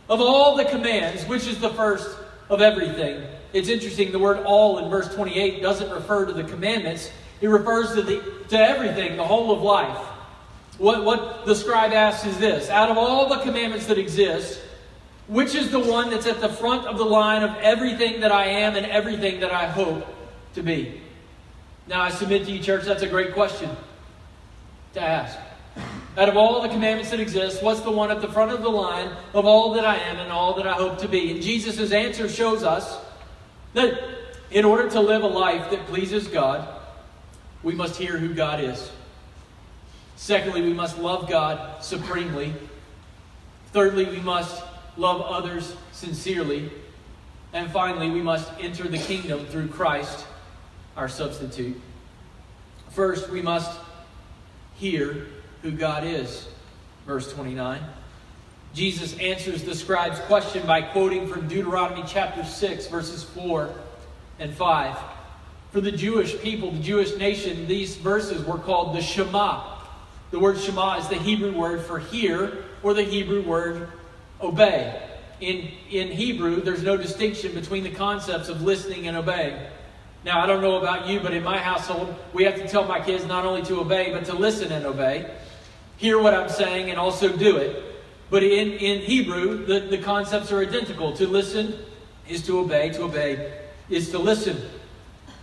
Of 0.09 0.21
all 0.21 0.57
the 0.57 0.65
commands, 0.65 1.25
which 1.25 1.47
is 1.47 1.61
the 1.61 1.71
first? 1.71 2.17
of 2.49 2.61
everything. 2.61 3.27
It's 3.53 3.69
interesting, 3.69 4.13
the 4.13 4.19
word 4.19 4.45
all 4.45 4.79
in 4.79 4.91
verse 4.91 5.13
28 5.15 5.63
doesn't 5.63 5.91
refer 5.91 6.27
to 6.27 6.33
the 6.33 6.45
commandments, 6.45 7.11
it 7.41 7.49
refers 7.49 7.95
to, 7.95 8.03
the, 8.03 8.23
to 8.49 8.59
everything, 8.59 9.17
the 9.17 9.25
whole 9.25 9.53
of 9.53 9.63
life. 9.63 9.99
What, 10.79 11.05
what 11.05 11.47
the 11.47 11.55
scribe 11.55 11.93
asks 11.93 12.27
is 12.27 12.39
this 12.39 12.69
Out 12.69 12.91
of 12.91 12.99
all 12.99 13.29
the 13.29 13.39
commandments 13.41 13.87
that 13.87 13.99
exist, 13.99 14.61
which 15.29 15.55
is 15.55 15.71
the 15.71 15.81
one 15.81 16.11
that's 16.11 16.27
at 16.27 16.41
the 16.41 16.49
front 16.49 16.87
of 16.87 16.99
the 16.99 17.05
line 17.05 17.43
of 17.43 17.57
everything 17.57 18.21
that 18.21 18.33
I 18.33 18.47
am 18.47 18.77
and 18.77 18.87
everything 18.87 19.41
that 19.41 19.53
I 19.53 19.67
hope 19.67 20.07
to 20.55 20.63
be? 20.63 21.01
Now, 21.89 22.03
I 22.03 22.11
submit 22.11 22.45
to 22.47 22.53
you, 22.53 22.61
church, 22.61 22.85
that's 22.85 23.03
a 23.03 23.09
great 23.09 23.33
question 23.33 23.71
to 24.95 25.01
ask. 25.01 25.39
Out 26.17 26.29
of 26.29 26.37
all 26.37 26.63
the 26.63 26.69
commandments 26.69 27.11
that 27.11 27.21
exist, 27.21 27.63
what's 27.63 27.81
the 27.81 27.91
one 27.91 28.11
at 28.11 28.21
the 28.21 28.29
front 28.29 28.51
of 28.51 28.63
the 28.63 28.71
line 28.71 29.11
of 29.35 29.45
all 29.45 29.75
that 29.75 29.85
I 29.85 29.97
am 29.97 30.17
and 30.17 30.33
all 30.33 30.55
that 30.55 30.67
I 30.67 30.73
hope 30.73 30.99
to 30.99 31.09
be? 31.09 31.31
And 31.33 31.43
Jesus' 31.43 31.93
answer 31.93 32.29
shows 32.29 32.63
us 32.63 32.99
that 33.75 34.01
in 34.51 34.65
order 34.65 34.89
to 34.91 35.01
live 35.01 35.23
a 35.23 35.29
life 35.29 35.71
that 35.71 35.87
pleases 35.87 36.27
God, 36.29 36.67
we 37.63 37.75
must 37.75 37.97
hear 37.97 38.17
who 38.17 38.33
God 38.33 38.61
is. 38.61 38.91
Secondly, 40.17 40.63
we 40.63 40.73
must 40.73 40.99
love 40.99 41.29
God 41.29 41.85
supremely. 41.85 42.55
Thirdly, 43.73 44.07
we 44.07 44.21
must 44.21 44.63
love 44.97 45.21
others 45.23 45.75
sincerely. 45.93 46.71
And 47.53 47.71
finally, 47.71 48.11
we 48.11 48.23
must 48.23 48.51
enter 48.61 48.89
the 48.89 48.99
kingdom 48.99 49.47
through 49.47 49.69
Christ, 49.69 50.27
our 50.97 51.09
substitute. 51.09 51.81
First, 52.91 53.31
we 53.31 53.43
must 53.43 53.79
hear 54.75 55.27
who 55.63 55.71
God 55.71 56.05
is. 56.05 56.49
Verse 57.07 57.33
29. 57.33 57.81
Jesus 58.75 59.19
answers 59.19 59.65
the 59.65 59.75
scribe's 59.75 60.19
question 60.21 60.67
by 60.67 60.83
quoting 60.83 61.27
from 61.27 61.49
Deuteronomy 61.49 62.05
chapter 62.07 62.45
6, 62.45 62.89
verses 62.89 63.23
4 63.23 63.73
and 64.39 64.53
5. 64.53 64.99
For 65.73 65.81
the 65.81 65.93
Jewish 65.93 66.39
people, 66.41 66.71
the 66.73 66.81
Jewish 66.81 67.17
nation, 67.17 67.67
these 67.67 67.97
verses 67.97 68.45
were 68.45 68.59
called 68.59 68.95
the 68.95 69.01
Shema. 69.01 69.79
The 70.31 70.39
word 70.39 70.59
Shema 70.59 70.99
is 70.99 71.09
the 71.09 71.17
Hebrew 71.17 71.53
word 71.53 71.87
for 71.87 71.99
hear 71.99 72.65
or 72.83 72.93
the 72.93 73.03
Hebrew 73.03 73.43
word 73.43 73.89
obey. 74.41 75.03
In, 75.41 75.69
in 75.91 76.09
Hebrew, 76.09 76.63
there's 76.63 76.83
no 76.83 76.97
distinction 76.97 77.53
between 77.55 77.85
the 77.85 77.91
concepts 77.91 78.49
of 78.49 78.63
listening 78.63 79.07
and 79.07 79.17
obeying. 79.17 79.59
Now, 80.25 80.43
I 80.43 80.47
don't 80.47 80.63
know 80.63 80.77
about 80.77 81.07
you, 81.07 81.21
but 81.21 81.33
in 81.35 81.43
my 81.43 81.59
household, 81.59 82.15
we 82.33 82.45
have 82.45 82.57
to 82.57 82.67
tell 82.67 82.85
my 82.85 83.01
kids 83.01 83.27
not 83.27 83.45
only 83.45 83.63
to 83.63 83.81
obey, 83.81 84.13
but 84.13 84.25
to 84.27 84.35
listen 84.35 84.73
and 84.73 84.87
obey 84.87 85.31
hear 85.97 86.21
what 86.21 86.35
I'm 86.35 86.49
saying 86.49 86.91
and 86.91 86.99
also 86.99 87.35
do 87.35 87.57
it. 87.57 87.83
But 88.29 88.43
in, 88.43 88.73
in 88.73 89.01
Hebrew, 89.03 89.65
the, 89.65 89.81
the 89.81 89.99
concepts 89.99 90.53
are 90.53 90.61
identical. 90.61 91.13
To 91.17 91.27
listen 91.27 91.79
is 92.29 92.45
to 92.47 92.59
obey, 92.59 92.91
to 92.91 93.03
obey 93.03 93.61
is 93.89 94.11
to 94.11 94.19
listen. 94.19 94.61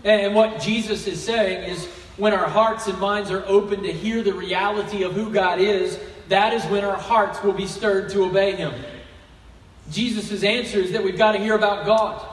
And 0.03 0.35
what 0.35 0.59
Jesus 0.59 1.07
is 1.07 1.23
saying 1.23 1.69
is 1.69 1.85
when 2.17 2.33
our 2.33 2.49
hearts 2.49 2.87
and 2.87 2.99
minds 2.99 3.31
are 3.31 3.43
open 3.45 3.83
to 3.83 3.91
hear 3.91 4.21
the 4.21 4.33
reality 4.33 5.03
of 5.03 5.13
who 5.13 5.31
God 5.31 5.59
is, 5.59 5.97
that 6.29 6.53
is 6.53 6.63
when 6.65 6.83
our 6.83 6.97
hearts 6.97 7.41
will 7.43 7.53
be 7.53 7.67
stirred 7.67 8.09
to 8.11 8.23
obey 8.23 8.55
Him. 8.55 8.73
Jesus' 9.91 10.43
answer 10.43 10.79
is 10.79 10.91
that 10.93 11.03
we've 11.03 11.17
got 11.17 11.33
to 11.33 11.39
hear 11.39 11.55
about 11.55 11.85
God. 11.85 12.25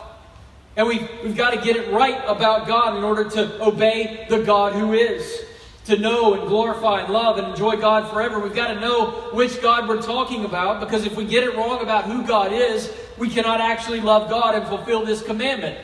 And 0.76 0.86
we've, 0.86 1.08
we've 1.22 1.36
got 1.36 1.50
to 1.50 1.60
get 1.60 1.76
it 1.76 1.92
right 1.92 2.22
about 2.26 2.66
God 2.66 2.96
in 2.96 3.02
order 3.02 3.28
to 3.30 3.62
obey 3.62 4.26
the 4.30 4.42
God 4.42 4.72
who 4.72 4.92
is 4.92 5.44
to 5.86 5.98
know 5.98 6.34
and 6.34 6.48
glorify 6.48 7.02
and 7.02 7.12
love 7.12 7.38
and 7.38 7.48
enjoy 7.48 7.76
God 7.76 8.10
forever, 8.10 8.38
we've 8.38 8.54
got 8.54 8.74
to 8.74 8.80
know 8.80 9.30
which 9.32 9.60
God 9.60 9.88
we're 9.88 10.02
talking 10.02 10.44
about 10.44 10.80
because 10.80 11.04
if 11.04 11.16
we 11.16 11.24
get 11.24 11.42
it 11.42 11.56
wrong 11.56 11.82
about 11.82 12.04
who 12.04 12.26
God 12.26 12.52
is, 12.52 12.92
we 13.18 13.28
cannot 13.28 13.60
actually 13.60 14.00
love 14.00 14.30
God 14.30 14.54
and 14.54 14.66
fulfill 14.66 15.04
this 15.04 15.22
commandment. 15.22 15.78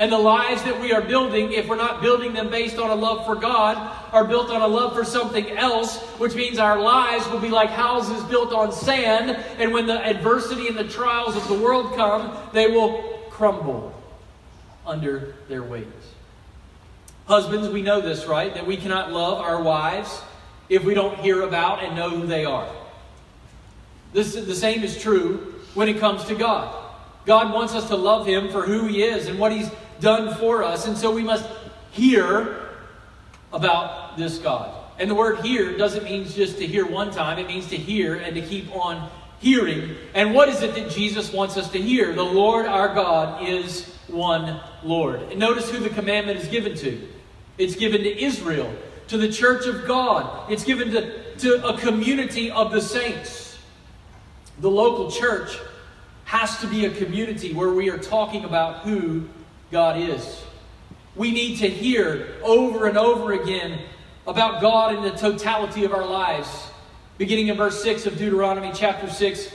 And 0.00 0.12
the 0.12 0.18
lives 0.18 0.62
that 0.62 0.80
we 0.80 0.92
are 0.92 1.02
building, 1.02 1.52
if 1.52 1.66
we're 1.66 1.74
not 1.76 2.00
building 2.00 2.32
them 2.32 2.50
based 2.50 2.78
on 2.78 2.90
a 2.90 2.94
love 2.94 3.26
for 3.26 3.34
God, 3.34 3.76
are 4.12 4.24
built 4.24 4.48
on 4.48 4.62
a 4.62 4.66
love 4.66 4.94
for 4.94 5.04
something 5.04 5.50
else, 5.56 5.98
which 6.18 6.36
means 6.36 6.58
our 6.58 6.80
lives 6.80 7.28
will 7.28 7.40
be 7.40 7.48
like 7.48 7.70
houses 7.70 8.22
built 8.24 8.52
on 8.52 8.70
sand. 8.70 9.30
And 9.58 9.72
when 9.72 9.86
the 9.86 9.98
adversity 9.98 10.68
and 10.68 10.76
the 10.76 10.86
trials 10.86 11.34
of 11.34 11.48
the 11.48 11.54
world 11.54 11.96
come, 11.96 12.36
they 12.52 12.68
will 12.68 13.02
crumble 13.30 13.92
under 14.86 15.34
their 15.48 15.64
weight. 15.64 15.86
Husbands, 17.26 17.68
we 17.68 17.82
know 17.82 18.00
this, 18.00 18.26
right? 18.26 18.54
That 18.54 18.66
we 18.66 18.76
cannot 18.76 19.12
love 19.12 19.40
our 19.40 19.60
wives 19.60 20.22
if 20.68 20.84
we 20.84 20.94
don't 20.94 21.18
hear 21.18 21.42
about 21.42 21.82
and 21.82 21.96
know 21.96 22.08
who 22.08 22.26
they 22.26 22.44
are. 22.44 22.68
This, 24.12 24.34
the 24.34 24.54
same 24.54 24.84
is 24.84 25.00
true 25.00 25.54
when 25.74 25.88
it 25.88 25.98
comes 25.98 26.24
to 26.26 26.36
God. 26.36 26.84
God 27.26 27.52
wants 27.52 27.74
us 27.74 27.88
to 27.88 27.96
love 27.96 28.26
Him 28.26 28.48
for 28.48 28.62
who 28.62 28.86
He 28.86 29.02
is 29.02 29.26
and 29.26 29.38
what 29.38 29.52
He's 29.52 29.70
done 30.00 30.34
for 30.36 30.62
us. 30.62 30.86
And 30.86 30.96
so 30.96 31.10
we 31.10 31.22
must 31.22 31.48
hear 31.90 32.68
about 33.52 34.16
this 34.16 34.38
God. 34.38 34.74
And 34.98 35.10
the 35.10 35.14
word 35.14 35.40
hear 35.40 35.76
doesn't 35.76 36.04
mean 36.04 36.24
just 36.24 36.58
to 36.58 36.66
hear 36.66 36.86
one 36.86 37.10
time, 37.10 37.38
it 37.38 37.46
means 37.46 37.68
to 37.68 37.76
hear 37.76 38.16
and 38.16 38.34
to 38.34 38.42
keep 38.42 38.74
on 38.74 39.08
hearing. 39.38 39.94
And 40.14 40.34
what 40.34 40.48
is 40.48 40.62
it 40.62 40.74
that 40.74 40.90
Jesus 40.90 41.32
wants 41.32 41.56
us 41.56 41.70
to 41.70 41.80
hear? 41.80 42.12
The 42.12 42.22
Lord 42.22 42.66
our 42.66 42.94
God 42.94 43.46
is 43.48 43.94
one 44.08 44.60
Lord. 44.82 45.22
And 45.22 45.38
notice 45.38 45.70
who 45.70 45.78
the 45.78 45.90
commandment 45.90 46.40
is 46.40 46.48
given 46.48 46.76
to 46.78 47.08
it's 47.58 47.74
given 47.74 48.02
to 48.02 48.22
Israel, 48.22 48.72
to 49.08 49.18
the 49.18 49.28
church 49.28 49.66
of 49.66 49.86
God, 49.86 50.50
it's 50.50 50.62
given 50.62 50.92
to, 50.92 51.34
to 51.38 51.66
a 51.66 51.76
community 51.76 52.50
of 52.52 52.70
the 52.70 52.80
saints. 52.80 53.58
The 54.60 54.70
local 54.70 55.10
church 55.10 55.58
has 56.24 56.58
to 56.60 56.68
be 56.68 56.86
a 56.86 56.90
community 56.90 57.52
where 57.52 57.70
we 57.70 57.90
are 57.90 57.98
talking 57.98 58.44
about 58.44 58.82
who 58.82 59.28
God 59.70 59.98
is. 59.98 60.44
We 61.14 61.30
need 61.30 61.58
to 61.58 61.68
hear 61.68 62.36
over 62.42 62.86
and 62.86 62.96
over 62.96 63.32
again 63.32 63.78
about 64.26 64.60
God 64.60 64.94
in 64.94 65.02
the 65.02 65.10
totality 65.10 65.84
of 65.84 65.92
our 65.92 66.06
lives. 66.06 66.48
Beginning 67.18 67.48
in 67.48 67.56
verse 67.56 67.82
6 67.82 68.06
of 68.06 68.16
Deuteronomy 68.16 68.70
chapter 68.74 69.10
6, 69.10 69.52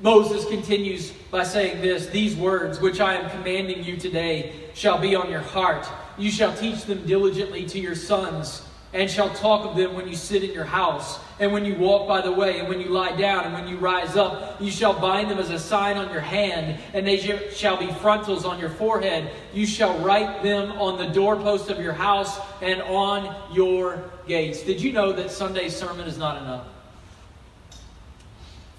Moses 0.00 0.44
continues 0.46 1.10
by 1.30 1.44
saying 1.44 1.80
this 1.80 2.06
These 2.06 2.34
words, 2.34 2.80
which 2.80 3.00
I 3.00 3.14
am 3.14 3.30
commanding 3.30 3.84
you 3.84 3.96
today, 3.96 4.52
shall 4.74 4.98
be 4.98 5.14
on 5.14 5.30
your 5.30 5.40
heart. 5.40 5.86
You 6.18 6.30
shall 6.30 6.54
teach 6.56 6.84
them 6.84 7.06
diligently 7.06 7.66
to 7.66 7.78
your 7.78 7.94
sons 7.94 8.62
and 8.92 9.10
shall 9.10 9.30
talk 9.30 9.66
of 9.66 9.76
them 9.76 9.94
when 9.94 10.08
you 10.08 10.16
sit 10.16 10.44
in 10.44 10.52
your 10.52 10.64
house, 10.64 11.18
and 11.42 11.52
when 11.52 11.64
you 11.64 11.74
walk 11.74 12.06
by 12.06 12.20
the 12.20 12.30
way, 12.30 12.60
and 12.60 12.68
when 12.68 12.80
you 12.80 12.88
lie 12.88 13.16
down, 13.16 13.44
and 13.44 13.52
when 13.52 13.66
you 13.66 13.76
rise 13.76 14.16
up. 14.16 14.60
You 14.60 14.70
shall 14.70 14.92
bind 14.92 15.28
them 15.28 15.40
as 15.40 15.50
a 15.50 15.58
sign 15.58 15.96
on 15.96 16.08
your 16.12 16.20
hand, 16.20 16.80
and 16.94 17.04
they 17.04 17.18
shall 17.52 17.76
be 17.76 17.88
frontals 17.94 18.44
on 18.44 18.60
your 18.60 18.70
forehead. 18.70 19.28
You 19.52 19.66
shall 19.66 19.98
write 19.98 20.44
them 20.44 20.70
on 20.70 20.98
the 20.98 21.12
doorpost 21.12 21.68
of 21.68 21.80
your 21.80 21.94
house 21.94 22.38
and 22.60 22.80
on 22.82 23.34
your 23.52 24.08
gates. 24.28 24.62
Did 24.62 24.80
you 24.80 24.92
know 24.92 25.12
that 25.14 25.32
Sunday's 25.32 25.74
sermon 25.74 26.06
is 26.06 26.16
not 26.16 26.40
enough? 26.40 26.68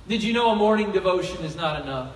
Did 0.08 0.24
you 0.24 0.32
know 0.32 0.52
a 0.52 0.56
morning 0.56 0.94
devotion 0.94 1.44
is 1.44 1.58
not 1.58 1.82
enough? 1.82 2.14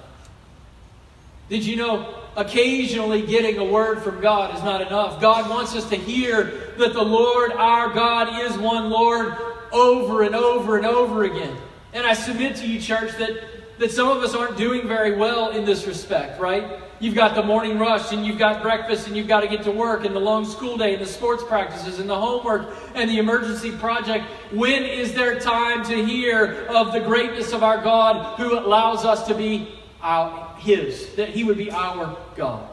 Did 1.49 1.65
you 1.65 1.75
know 1.75 2.23
occasionally 2.37 3.25
getting 3.25 3.57
a 3.57 3.65
word 3.65 4.01
from 4.01 4.21
God 4.21 4.55
is 4.55 4.63
not 4.63 4.81
enough? 4.81 5.19
God 5.19 5.49
wants 5.49 5.75
us 5.75 5.89
to 5.89 5.97
hear 5.97 6.73
that 6.77 6.93
the 6.93 7.03
Lord 7.03 7.51
our 7.51 7.93
God 7.93 8.45
is 8.45 8.57
one 8.57 8.89
Lord 8.89 9.35
over 9.71 10.23
and 10.23 10.35
over 10.35 10.77
and 10.77 10.85
over 10.85 11.23
again. 11.23 11.55
And 11.93 12.05
I 12.05 12.13
submit 12.13 12.55
to 12.57 12.67
you, 12.67 12.79
church, 12.79 13.11
that, 13.17 13.79
that 13.79 13.91
some 13.91 14.09
of 14.09 14.23
us 14.23 14.35
aren't 14.35 14.57
doing 14.57 14.87
very 14.87 15.15
well 15.15 15.49
in 15.49 15.65
this 15.65 15.85
respect, 15.87 16.39
right? 16.39 16.79
You've 16.99 17.15
got 17.15 17.35
the 17.35 17.43
morning 17.43 17.77
rush, 17.77 18.11
and 18.11 18.25
you've 18.25 18.39
got 18.39 18.61
breakfast, 18.61 19.07
and 19.07 19.15
you've 19.15 19.27
got 19.27 19.41
to 19.41 19.47
get 19.47 19.63
to 19.63 19.71
work, 19.71 20.03
and 20.03 20.15
the 20.15 20.19
long 20.19 20.45
school 20.45 20.77
day, 20.77 20.93
and 20.93 21.01
the 21.01 21.09
sports 21.09 21.43
practices, 21.43 21.99
and 21.99 22.09
the 22.09 22.19
homework, 22.19 22.75
and 22.95 23.09
the 23.09 23.19
emergency 23.19 23.71
project. 23.71 24.25
When 24.51 24.83
is 24.83 25.13
there 25.13 25.39
time 25.39 25.83
to 25.85 26.05
hear 26.05 26.65
of 26.69 26.93
the 26.93 26.99
greatness 26.99 27.53
of 27.53 27.63
our 27.63 27.83
God 27.83 28.39
who 28.39 28.57
allows 28.57 29.05
us 29.05 29.27
to 29.27 29.35
be 29.35 29.77
our 30.01 30.47
his, 30.59 31.13
that 31.15 31.29
He 31.29 31.43
would 31.43 31.57
be 31.57 31.71
our 31.71 32.17
God. 32.35 32.67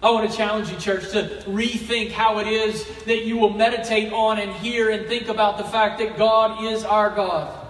I 0.00 0.10
want 0.10 0.30
to 0.30 0.36
challenge 0.36 0.70
you, 0.70 0.76
church, 0.76 1.10
to 1.10 1.42
rethink 1.46 2.12
how 2.12 2.38
it 2.38 2.46
is 2.46 2.86
that 3.06 3.24
you 3.24 3.36
will 3.36 3.50
meditate 3.50 4.12
on 4.12 4.38
and 4.38 4.52
hear 4.52 4.90
and 4.90 5.06
think 5.08 5.28
about 5.28 5.58
the 5.58 5.64
fact 5.64 5.98
that 5.98 6.16
God 6.16 6.64
is 6.64 6.84
our 6.84 7.10
God. 7.10 7.66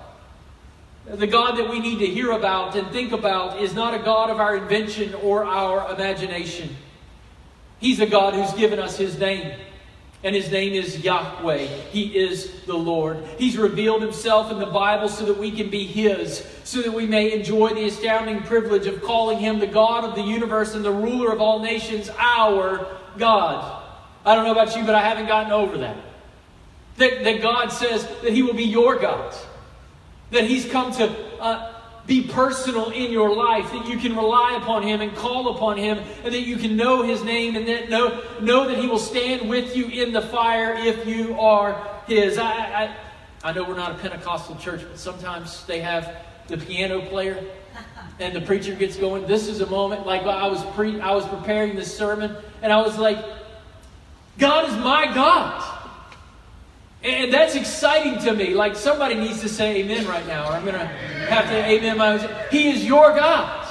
The 1.07 1.27
God 1.27 1.57
that 1.57 1.71
we 1.71 1.81
need 1.81 2.01
to 2.01 2.07
hear 2.07 2.33
about 2.33 2.77
and 2.77 2.89
think 2.91 3.13
about 3.13 3.63
is 3.63 3.73
not 3.73 3.95
a 3.95 3.99
God 3.99 4.29
of 4.29 4.41
our 4.41 4.57
invention 4.57 5.15
or 5.15 5.45
our 5.45 5.91
imagination. 5.95 6.77
He's 7.79 7.99
a 8.01 8.07
God 8.07 8.35
who's 8.35 8.53
given 8.53 8.79
us 8.79 8.99
His 8.99 9.19
name. 9.19 9.59
And 10.25 10.35
his 10.35 10.51
name 10.51 10.73
is 10.73 10.99
Yahweh. 11.05 11.67
He 11.91 12.19
is 12.19 12.63
the 12.67 12.75
Lord. 12.75 13.25
He's 13.39 13.57
revealed 13.57 14.03
himself 14.03 14.51
in 14.51 14.59
the 14.59 14.67
Bible 14.67 15.09
so 15.09 15.25
that 15.27 15.39
we 15.39 15.53
can 15.53 15.71
be 15.71 15.87
his, 15.87 16.45
so 16.65 16.83
that 16.83 16.93
we 16.93 17.07
may 17.07 17.33
enjoy 17.33 17.69
the 17.69 17.85
astounding 17.85 18.43
privilege 18.43 18.87
of 18.89 19.01
calling 19.03 19.39
him 19.39 19.61
the 19.61 19.67
God 19.67 20.03
of 20.03 20.17
the 20.17 20.23
universe 20.23 20.75
and 20.75 20.85
the 20.85 20.91
ruler 20.91 21.33
of 21.33 21.41
all 21.41 21.61
nations, 21.61 22.11
our 22.19 22.99
God. 23.17 23.85
I 24.25 24.35
don't 24.35 24.45
know 24.45 24.53
about 24.53 24.77
you, 24.77 24.85
but 24.85 24.97
I 24.97 25.03
haven't 25.03 25.27
gotten 25.27 25.53
over 25.53 25.79
that. 25.79 25.97
That, 26.97 27.23
that 27.23 27.41
God 27.41 27.69
says 27.69 28.05
that 28.23 28.33
he 28.33 28.43
will 28.43 28.55
be 28.55 28.65
your 28.65 28.99
God. 28.99 29.35
That 30.33 30.45
he's 30.45 30.69
come 30.69 30.91
to 30.95 31.41
uh, 31.41 31.78
be 32.09 32.23
personal 32.23 32.89
in 32.91 33.13
your 33.13 33.33
life, 33.33 33.71
that 33.71 33.87
you 33.87 33.99
can 33.99 34.17
rely 34.17 34.57
upon 34.57 34.83
Him 34.83 35.03
and 35.03 35.15
call 35.15 35.55
upon 35.55 35.77
Him, 35.77 35.99
and 36.25 36.35
that 36.35 36.41
you 36.41 36.57
can 36.57 36.75
know 36.75 37.03
His 37.03 37.23
name 37.23 37.55
and 37.55 37.69
that 37.69 37.91
know, 37.91 38.25
know 38.41 38.67
that 38.67 38.79
He 38.79 38.89
will 38.89 38.99
stand 38.99 39.49
with 39.49 39.77
you 39.77 39.87
in 39.87 40.13
the 40.13 40.23
fire 40.23 40.75
if 40.75 41.07
you 41.07 41.39
are 41.39 42.01
His. 42.07 42.39
I, 42.39 42.51
I, 42.51 42.97
I 43.45 43.53
know 43.53 43.63
we're 43.63 43.77
not 43.77 43.93
a 43.93 43.99
Pentecostal 43.99 44.57
church, 44.57 44.81
but 44.89 44.99
sometimes 44.99 45.65
they 45.67 45.81
have 45.81 46.25
the 46.49 46.57
piano 46.57 47.03
player 47.03 47.45
and 48.19 48.35
the 48.35 48.41
preacher 48.41 48.75
gets 48.75 48.97
going. 48.97 49.27
This 49.27 49.47
is 49.47 49.61
a 49.61 49.67
moment 49.67 50.07
like 50.07 50.23
I 50.23 50.49
was 50.49 50.65
pre 50.75 50.99
I 51.01 51.15
was 51.15 51.27
preparing 51.27 51.77
this 51.77 51.95
sermon 51.95 52.35
and 52.63 52.73
I 52.73 52.81
was 52.81 52.97
like, 52.97 53.23
God 54.39 54.67
is 54.67 54.75
my 54.77 55.13
God. 55.15 55.78
And 57.03 57.33
that's 57.33 57.55
exciting 57.55 58.19
to 58.25 58.35
me. 58.35 58.55
Like 58.55 58.75
somebody 58.75 59.15
needs 59.15 59.41
to 59.43 59.49
say 59.49 59.83
amen 59.83 60.07
right 60.07 60.27
now, 60.27 60.49
or 60.49 60.53
I'm 60.53 60.65
going 60.65 60.75
to 60.75 60.87
have 60.87 61.49
to 61.49 61.65
amen 61.65 61.99
my 61.99 62.19
He 62.51 62.71
is 62.71 62.85
your 62.85 63.15
God. 63.15 63.69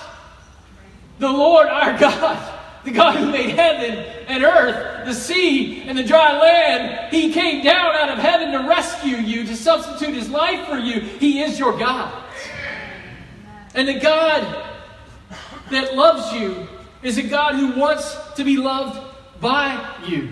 The 1.20 1.30
Lord 1.30 1.68
our 1.68 1.98
God. 2.00 2.54
The 2.84 2.92
God 2.92 3.18
who 3.18 3.30
made 3.32 3.50
heaven 3.50 4.00
and 4.28 4.46
earth, 4.46 5.06
the 5.06 5.14
sea 5.14 5.82
and 5.82 5.98
the 5.98 6.04
dry 6.04 6.40
land. 6.40 7.14
He 7.14 7.34
came 7.34 7.62
down 7.62 7.96
out 7.96 8.10
of 8.10 8.20
heaven 8.20 8.54
to 8.54 8.70
rescue 8.70 9.18
you, 9.18 9.44
to 9.46 9.58
substitute 9.58 10.16
his 10.16 10.30
life 10.30 10.66
for 10.68 10.78
you. 10.78 11.02
He 11.02 11.42
is 11.42 11.60
your 11.60 11.78
God. 11.78 12.24
And 13.76 13.90
the 13.90 14.00
God 14.00 14.72
that 15.70 15.96
loves 15.96 16.32
you 16.34 16.68
is 17.04 17.18
a 17.18 17.24
God 17.24 17.56
who 17.56 17.78
wants 17.78 18.16
to 18.36 18.46
be 18.46 18.56
loved 18.56 19.00
by 19.42 19.96
you. 20.08 20.30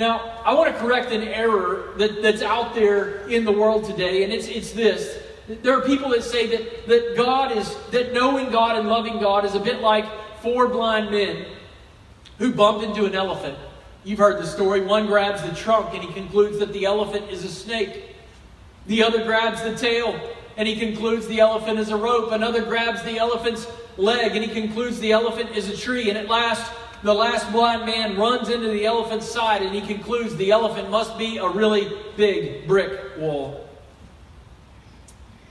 Now, 0.00 0.40
I 0.46 0.54
want 0.54 0.74
to 0.74 0.80
correct 0.80 1.12
an 1.12 1.22
error 1.22 1.92
that, 1.98 2.22
that's 2.22 2.40
out 2.40 2.74
there 2.74 3.28
in 3.28 3.44
the 3.44 3.52
world 3.52 3.84
today, 3.84 4.24
and 4.24 4.32
it's, 4.32 4.48
it's 4.48 4.72
this. 4.72 5.18
There 5.46 5.76
are 5.76 5.82
people 5.82 6.08
that 6.12 6.24
say 6.24 6.46
that, 6.46 6.88
that 6.88 7.16
God 7.18 7.54
is, 7.54 7.76
that 7.90 8.14
knowing 8.14 8.50
God 8.50 8.78
and 8.78 8.88
loving 8.88 9.20
God 9.20 9.44
is 9.44 9.54
a 9.54 9.60
bit 9.60 9.82
like 9.82 10.06
four 10.40 10.68
blind 10.68 11.10
men 11.10 11.44
who 12.38 12.50
bump 12.50 12.82
into 12.82 13.04
an 13.04 13.14
elephant. 13.14 13.58
You've 14.02 14.20
heard 14.20 14.42
the 14.42 14.46
story. 14.46 14.80
One 14.80 15.04
grabs 15.04 15.42
the 15.42 15.54
trunk 15.54 15.92
and 15.92 16.02
he 16.02 16.10
concludes 16.14 16.58
that 16.60 16.72
the 16.72 16.86
elephant 16.86 17.28
is 17.30 17.44
a 17.44 17.50
snake. 17.50 18.16
The 18.86 19.02
other 19.02 19.22
grabs 19.22 19.62
the 19.62 19.76
tail 19.76 20.18
and 20.56 20.66
he 20.66 20.76
concludes 20.76 21.26
the 21.26 21.40
elephant 21.40 21.78
is 21.78 21.90
a 21.90 21.96
rope. 21.96 22.32
Another 22.32 22.64
grabs 22.64 23.02
the 23.02 23.18
elephant's 23.18 23.66
leg 23.98 24.34
and 24.34 24.42
he 24.42 24.50
concludes 24.50 24.98
the 24.98 25.12
elephant 25.12 25.54
is 25.54 25.68
a 25.68 25.76
tree. 25.76 26.08
And 26.08 26.16
at 26.16 26.28
last, 26.28 26.72
the 27.02 27.14
last 27.14 27.50
blind 27.52 27.86
man 27.86 28.16
runs 28.16 28.48
into 28.48 28.68
the 28.68 28.84
elephant's 28.84 29.30
side 29.30 29.62
and 29.62 29.74
he 29.74 29.80
concludes 29.80 30.36
the 30.36 30.50
elephant 30.50 30.90
must 30.90 31.16
be 31.16 31.38
a 31.38 31.48
really 31.48 31.96
big 32.16 32.66
brick 32.66 33.16
wall. 33.16 33.66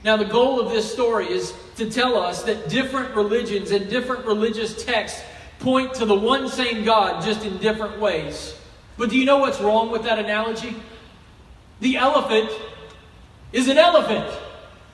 Now, 0.02 0.16
the 0.16 0.24
goal 0.24 0.60
of 0.60 0.70
this 0.70 0.90
story 0.90 1.26
is 1.26 1.52
to 1.76 1.90
tell 1.90 2.16
us 2.16 2.42
that 2.44 2.68
different 2.68 3.14
religions 3.14 3.70
and 3.70 3.88
different 3.90 4.24
religious 4.24 4.84
texts 4.84 5.20
point 5.58 5.92
to 5.94 6.06
the 6.06 6.14
one 6.14 6.48
same 6.48 6.84
God 6.84 7.22
just 7.22 7.44
in 7.44 7.58
different 7.58 8.00
ways. 8.00 8.56
But 8.96 9.10
do 9.10 9.18
you 9.18 9.26
know 9.26 9.38
what's 9.38 9.60
wrong 9.60 9.90
with 9.90 10.04
that 10.04 10.18
analogy? 10.18 10.76
The 11.80 11.96
elephant 11.96 12.50
is 13.52 13.68
an 13.68 13.76
elephant. 13.76 14.30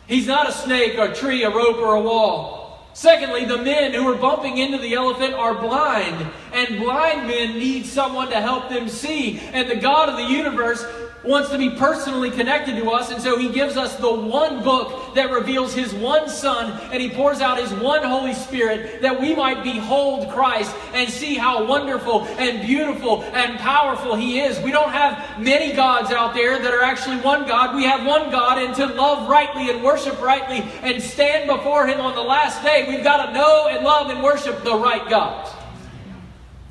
He's 0.08 0.26
not 0.26 0.48
a 0.48 0.52
snake, 0.52 0.96
a 0.98 1.14
tree, 1.14 1.44
a 1.44 1.50
rope, 1.50 1.78
or 1.78 1.94
a 1.94 2.00
wall. 2.00 2.65
Secondly, 2.96 3.44
the 3.44 3.58
men 3.58 3.92
who 3.92 4.08
are 4.08 4.16
bumping 4.16 4.56
into 4.56 4.78
the 4.78 4.94
elephant 4.94 5.34
are 5.34 5.54
blind, 5.54 6.30
and 6.54 6.78
blind 6.78 7.28
men 7.28 7.58
need 7.58 7.84
someone 7.84 8.30
to 8.30 8.40
help 8.40 8.70
them 8.70 8.88
see. 8.88 9.38
And 9.52 9.68
the 9.68 9.76
God 9.76 10.08
of 10.08 10.16
the 10.16 10.24
universe 10.24 10.82
wants 11.26 11.50
to 11.50 11.58
be 11.58 11.70
personally 11.70 12.30
connected 12.30 12.76
to 12.76 12.90
us, 12.90 13.10
and 13.10 13.20
so 13.20 13.38
He 13.38 13.48
gives 13.48 13.76
us 13.76 13.96
the 13.96 14.12
one 14.12 14.62
book 14.62 15.14
that 15.14 15.30
reveals 15.30 15.74
His 15.74 15.92
one 15.94 16.28
Son, 16.28 16.72
and 16.92 17.02
He 17.02 17.10
pours 17.10 17.40
out 17.40 17.58
His 17.58 17.72
one 17.74 18.02
Holy 18.02 18.34
Spirit 18.34 19.02
that 19.02 19.20
we 19.20 19.34
might 19.34 19.62
behold 19.62 20.30
Christ 20.30 20.74
and 20.92 21.10
see 21.10 21.34
how 21.34 21.64
wonderful 21.64 22.24
and 22.38 22.66
beautiful 22.66 23.22
and 23.24 23.58
powerful 23.58 24.14
He 24.14 24.40
is. 24.40 24.60
We 24.60 24.70
don't 24.70 24.92
have 24.92 25.40
many 25.40 25.72
gods 25.72 26.10
out 26.10 26.34
there 26.34 26.58
that 26.58 26.72
are 26.72 26.82
actually 26.82 27.18
one 27.18 27.46
God. 27.46 27.74
We 27.74 27.84
have 27.84 28.06
one 28.06 28.30
God, 28.30 28.62
and 28.62 28.74
to 28.76 28.86
love 28.86 29.28
rightly 29.28 29.70
and 29.70 29.82
worship 29.82 30.20
rightly 30.20 30.58
and 30.82 31.02
stand 31.02 31.48
before 31.48 31.86
Him 31.86 32.00
on 32.00 32.14
the 32.14 32.22
last 32.22 32.62
day, 32.62 32.86
we've 32.88 33.04
got 33.04 33.26
to 33.26 33.32
know 33.32 33.68
and 33.68 33.84
love 33.84 34.10
and 34.10 34.22
worship 34.22 34.62
the 34.62 34.76
right 34.76 35.08
God. 35.08 35.55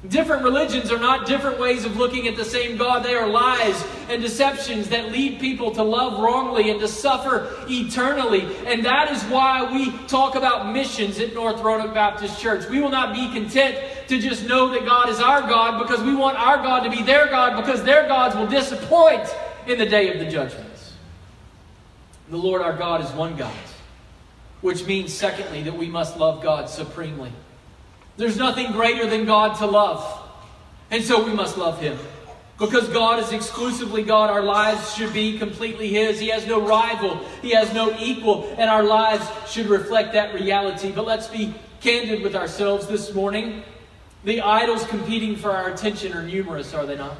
Different 0.09 0.43
religions 0.43 0.91
are 0.91 1.00
not 1.00 1.25
different 1.25 1.59
ways 1.59 1.85
of 1.85 1.95
looking 1.97 2.27
at 2.27 2.35
the 2.35 2.43
same 2.43 2.77
God. 2.77 3.03
They 3.03 3.15
are 3.15 3.27
lies 3.27 3.83
and 4.09 4.21
deceptions 4.21 4.89
that 4.89 5.12
lead 5.12 5.39
people 5.39 5.71
to 5.71 5.83
love 5.83 6.21
wrongly 6.21 6.69
and 6.69 6.79
to 6.81 6.88
suffer 6.88 7.50
eternally. 7.67 8.41
And 8.65 8.85
that 8.85 9.12
is 9.12 9.24
why 9.24 9.71
we 9.71 9.91
talk 10.07 10.35
about 10.35 10.71
missions 10.71 11.19
at 11.19 11.33
North 11.33 11.62
Roanoke 11.62 11.93
Baptist 11.93 12.41
Church. 12.41 12.69
We 12.69 12.81
will 12.81 12.89
not 12.89 13.15
be 13.15 13.31
content 13.31 13.77
to 14.09 14.19
just 14.19 14.45
know 14.47 14.69
that 14.69 14.85
God 14.85 15.09
is 15.09 15.19
our 15.19 15.41
God 15.41 15.81
because 15.81 16.03
we 16.03 16.15
want 16.15 16.38
our 16.38 16.57
God 16.57 16.83
to 16.83 16.89
be 16.89 17.01
their 17.01 17.27
God 17.27 17.55
because 17.55 17.83
their 17.83 18.07
gods 18.07 18.35
will 18.35 18.47
disappoint 18.47 19.33
in 19.65 19.79
the 19.79 19.85
day 19.85 20.12
of 20.12 20.19
the 20.19 20.29
judgments. 20.29 20.93
The 22.29 22.38
Lord 22.38 22.62
our 22.62 22.74
God 22.74 23.03
is 23.03 23.09
one 23.12 23.35
God, 23.35 23.53
which 24.62 24.85
means, 24.85 25.13
secondly, 25.13 25.63
that 25.63 25.77
we 25.77 25.88
must 25.88 26.17
love 26.17 26.43
God 26.43 26.69
supremely. 26.69 27.31
There's 28.17 28.38
nothing 28.38 28.72
greater 28.72 29.07
than 29.07 29.25
God 29.25 29.57
to 29.57 29.65
love. 29.65 30.24
And 30.91 31.03
so 31.03 31.24
we 31.24 31.34
must 31.34 31.57
love 31.57 31.79
Him. 31.79 31.98
Because 32.57 32.88
God 32.88 33.19
is 33.19 33.34
exclusively 33.34 34.03
God, 34.03 34.29
our 34.29 34.41
lives 34.41 34.93
should 34.93 35.12
be 35.13 35.38
completely 35.38 35.89
His. 35.89 36.19
He 36.19 36.29
has 36.29 36.48
no 36.48 36.65
rival, 36.65 37.17
He 37.41 37.51
has 37.51 37.74
no 37.74 37.93
equal, 38.00 38.55
and 38.57 38.69
our 38.69 38.84
lives 38.84 39.27
should 39.51 39.67
reflect 39.67 40.13
that 40.13 40.34
reality. 40.34 40.91
But 40.91 41.05
let's 41.05 41.27
be 41.27 41.53
candid 41.81 42.24
with 42.24 42.36
ourselves 42.36 42.88
this 42.88 43.13
morning. 43.13 43.63
The 44.24 44.41
idols 44.41 44.86
competing 44.88 45.36
for 45.36 45.51
our 45.51 45.69
attention 45.69 46.13
are 46.13 46.24
numerous, 46.24 46.74
are 46.74 46.86
they 46.86 46.95
not? 46.95 47.17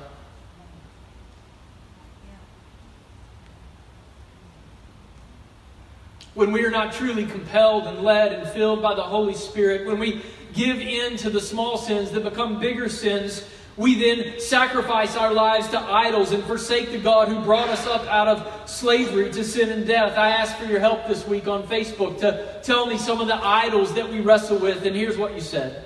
When 6.33 6.51
we 6.51 6.65
are 6.65 6.71
not 6.71 6.93
truly 6.93 7.25
compelled 7.25 7.87
and 7.87 8.01
led 8.01 8.33
and 8.33 8.47
filled 8.49 8.81
by 8.81 8.95
the 8.95 9.03
Holy 9.03 9.35
Spirit, 9.35 9.85
when 9.85 9.99
we 9.99 10.21
give 10.55 10.79
in 10.79 11.17
to 11.17 11.29
the 11.29 11.41
small 11.41 11.77
sins 11.77 12.12
that 12.12 12.24
become 12.24 12.59
bigger 12.59 12.89
sins, 12.89 13.47
we 13.77 13.95
then 13.95 14.39
sacrifice 14.39 15.17
our 15.17 15.33
lives 15.33 15.67
to 15.69 15.79
idols 15.79 16.31
and 16.31 16.41
forsake 16.45 16.91
the 16.91 16.97
God 16.97 17.27
who 17.27 17.41
brought 17.41 17.67
us 17.67 17.85
up 17.85 18.07
out 18.07 18.29
of 18.29 18.69
slavery 18.69 19.31
to 19.33 19.43
sin 19.43 19.69
and 19.69 19.85
death. 19.85 20.17
I 20.17 20.29
asked 20.29 20.57
for 20.57 20.65
your 20.65 20.79
help 20.79 21.07
this 21.07 21.27
week 21.27 21.47
on 21.47 21.63
Facebook 21.63 22.19
to 22.19 22.62
tell 22.63 22.85
me 22.85 22.97
some 22.97 23.19
of 23.19 23.27
the 23.27 23.35
idols 23.35 23.93
that 23.95 24.09
we 24.09 24.21
wrestle 24.21 24.57
with, 24.57 24.85
and 24.85 24.95
here's 24.95 25.17
what 25.17 25.35
you 25.35 25.41
said. 25.41 25.83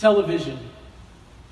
Television, 0.00 0.58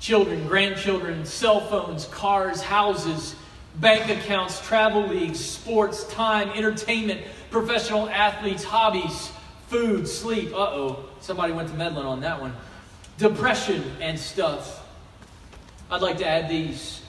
children, 0.01 0.45
grandchildren, 0.47 1.25
cell 1.25 1.61
phones, 1.61 2.05
cars, 2.07 2.61
houses, 2.61 3.35
bank 3.75 4.09
accounts, 4.09 4.59
travel 4.67 5.07
leagues, 5.07 5.39
sports, 5.39 6.03
time, 6.05 6.49
entertainment, 6.49 7.21
professional 7.51 8.09
athletes, 8.09 8.65
hobbies, 8.65 9.31
food, 9.69 10.07
sleep. 10.07 10.51
Uh 10.53 10.57
oh. 10.57 11.05
Somebody 11.21 11.53
went 11.53 11.69
to 11.69 11.75
Medlin 11.75 12.05
on 12.05 12.21
that 12.21 12.41
one. 12.41 12.53
Depression 13.17 13.83
and 14.01 14.19
stuff. 14.19 14.87
I'd 15.91 16.01
like 16.01 16.17
to 16.17 16.27
add 16.27 16.49
these 16.49 17.01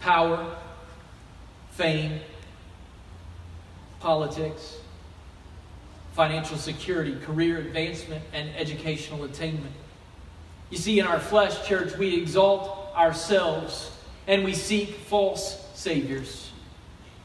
power, 0.00 0.56
fame, 1.72 2.20
politics, 4.00 4.76
financial 6.14 6.56
security, 6.56 7.16
career 7.20 7.58
advancement, 7.58 8.22
and 8.32 8.50
educational 8.56 9.24
attainment. 9.24 9.74
You 10.70 10.78
see, 10.78 10.98
in 10.98 11.06
our 11.06 11.20
flesh, 11.20 11.66
church, 11.66 11.96
we 11.96 12.16
exalt 12.16 12.94
ourselves 12.94 13.90
and 14.26 14.44
we 14.44 14.52
seek 14.54 14.94
false 14.94 15.66
saviors. 15.74 16.47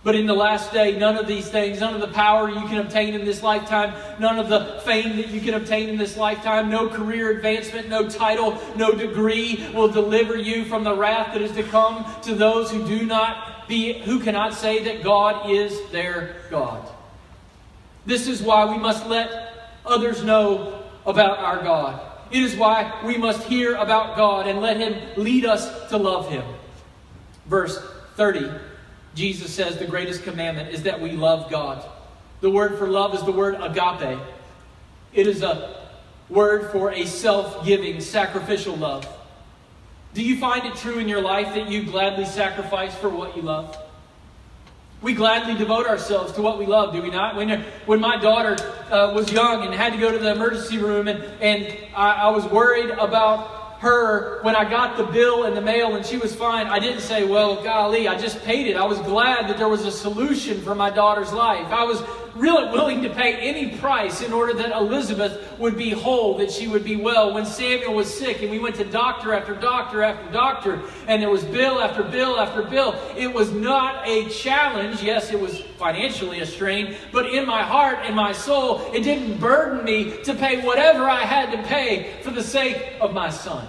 But 0.04 0.16
in 0.16 0.26
the 0.26 0.34
last 0.34 0.74
day, 0.74 0.98
none 1.00 1.16
of 1.16 1.28
these 1.28 1.48
things, 1.48 1.80
none 1.80 1.94
of 1.94 2.02
the 2.02 2.10
power 2.10 2.50
you 2.50 2.68
can 2.68 2.80
obtain 2.80 3.14
in 3.14 3.24
this 3.24 3.42
lifetime, 3.42 3.94
none 4.20 4.38
of 4.38 4.50
the 4.50 4.82
fame 4.84 5.16
that 5.16 5.30
you 5.30 5.40
can 5.40 5.54
obtain 5.54 5.88
in 5.88 5.98
this 5.98 6.18
lifetime, 6.18 6.70
no 6.70 6.90
career 6.90 7.32
advancement, 7.32 7.88
no 7.88 8.10
title, 8.10 8.58
no 8.76 8.92
degree 8.92 9.66
will 9.74 9.88
deliver 9.88 10.36
you 10.36 10.66
from 10.66 10.84
the 10.84 10.94
wrath 10.94 11.34
that 11.34 11.42
is 11.42 11.54
to 11.54 11.64
come 11.64 12.06
to 12.24 12.36
those 12.36 12.70
who 12.70 12.86
do 12.86 13.06
not 13.06 13.66
be, 13.70 13.94
who 14.00 14.20
cannot 14.20 14.54
say 14.54 14.84
that 14.84 15.04
God 15.04 15.50
is 15.50 15.80
their 15.92 16.36
God. 16.50 16.86
This 18.06 18.28
is 18.28 18.42
why 18.42 18.66
we 18.66 18.78
must 18.78 19.08
let 19.08 19.72
others 19.86 20.22
know 20.22 20.84
about 21.06 21.40
our 21.40 21.64
God. 21.64 22.02
It 22.30 22.44
is 22.44 22.58
why 22.58 23.00
we 23.06 23.16
must 23.16 23.44
hear 23.44 23.76
about 23.76 24.18
God 24.18 24.48
and 24.48 24.60
let 24.60 24.78
Him 24.78 24.96
lead 25.16 25.46
us 25.46 25.90
to 25.92 25.98
love 25.98 26.30
Him. 26.30 26.44
Verse 27.46 27.82
30. 28.16 28.50
Jesus 29.16 29.54
says 29.54 29.78
the 29.78 29.86
greatest 29.86 30.24
commandment 30.24 30.74
is 30.74 30.84
that 30.84 31.00
we 31.00 31.12
love 31.12 31.50
God. 31.50 31.84
The 32.42 32.50
word 32.50 32.78
for 32.78 32.88
love 32.88 33.14
is 33.14 33.24
the 33.24 33.32
word 33.32 33.56
agape. 33.62 34.20
It 35.14 35.28
is 35.28 35.44
a 35.44 35.88
word 36.30 36.72
for 36.72 36.92
a 36.92 37.06
self 37.06 37.66
giving, 37.66 38.02
sacrificial 38.02 38.76
love. 38.76 39.08
Do 40.14 40.24
you 40.24 40.38
find 40.38 40.66
it 40.66 40.76
true 40.76 41.00
in 41.00 41.08
your 41.08 41.22
life 41.22 41.56
that 41.56 41.70
you 41.70 41.84
gladly 41.84 42.26
sacrifice 42.26 42.94
for 42.96 43.10
what 43.10 43.36
you 43.36 43.44
love? 43.44 43.78
We 45.02 45.14
gladly 45.14 45.56
devote 45.56 45.86
ourselves 45.86 46.32
to 46.34 46.42
what 46.42 46.58
we 46.58 46.66
love, 46.66 46.94
do 46.94 47.02
we 47.02 47.10
not? 47.10 47.36
When, 47.36 47.64
when 47.86 48.00
my 48.00 48.18
daughter 48.18 48.56
uh, 48.90 49.12
was 49.14 49.32
young 49.32 49.66
and 49.66 49.74
had 49.74 49.94
to 49.94 50.00
go 50.00 50.12
to 50.12 50.18
the 50.18 50.32
emergency 50.32 50.78
room, 50.78 51.08
and, 51.08 51.22
and 51.42 51.78
I, 51.94 52.14
I 52.14 52.30
was 52.30 52.46
worried 52.46 52.90
about 52.92 53.63
her 53.84 54.42
when 54.44 54.56
I 54.56 54.68
got 54.70 54.96
the 54.98 55.04
bill 55.04 55.44
in 55.44 55.54
the 55.54 55.62
mail 55.62 55.96
and 55.96 56.06
she 56.06 56.18
was 56.18 56.34
fine, 56.34 56.68
I 56.68 56.80
didn't 56.80 57.02
say, 57.02 57.26
well, 57.26 57.62
golly, 57.62 58.08
I 58.08 58.18
just 58.18 58.42
paid 58.44 58.68
it. 58.68 58.78
I 58.78 58.86
was 58.86 58.98
glad 59.00 59.50
that 59.50 59.58
there 59.58 59.68
was 59.68 59.86
a 59.86 59.92
solution 59.92 60.62
for 60.62 60.74
my 60.74 60.90
daughter's 60.90 61.34
life. 61.34 61.68
I 61.68 61.84
was 61.84 62.02
really 62.36 62.70
willing 62.72 63.02
to 63.04 63.10
pay 63.10 63.36
any 63.36 63.78
price 63.78 64.22
in 64.22 64.34
order 64.34 64.54
that 64.54 64.72
Elizabeth 64.72 65.58
would 65.60 65.78
be 65.78 65.92
whole, 65.92 66.38
that 66.38 66.52
she 66.52 66.68
would 66.68 66.84
be 66.84 66.96
well. 66.96 67.34
When 67.34 67.46
Samuel 67.46 67.94
was 67.94 68.12
sick 68.12 68.42
and 68.42 68.50
we 68.50 68.60
went 68.60 68.76
to 68.76 68.84
doctor 68.84 69.34
after 69.34 69.54
doctor 69.54 70.04
after 70.04 70.32
doctor, 70.32 70.82
and 71.08 71.22
there 71.22 71.30
was 71.30 71.44
bill 71.44 71.80
after 71.80 72.04
bill 72.04 72.40
after 72.40 72.64
bill, 72.64 72.96
it 73.16 73.32
was 73.32 73.52
not 73.52 74.08
a 74.08 74.28
challenge. 74.30 75.02
Yes, 75.04 75.32
it 75.32 75.40
was 75.40 75.60
financially 75.78 76.40
a 76.40 76.46
strain, 76.46 76.96
but 77.12 77.28
in 77.28 77.46
my 77.46 77.64
heart 77.64 78.00
and 78.04 78.16
my 78.16 78.32
soul, 78.32 78.92
it 78.94 79.02
didn't 79.02 79.40
burden 79.40 79.84
me 79.84 80.24
to 80.24 80.34
pay 80.34 80.66
whatever 80.66 81.04
I 81.10 81.22
had 81.22 81.52
to 81.52 81.62
pay 81.68 82.14
for 82.22 82.32
the 82.32 82.44
sake 82.44 82.94
of 83.00 83.14
my 83.14 83.30
son. 83.30 83.68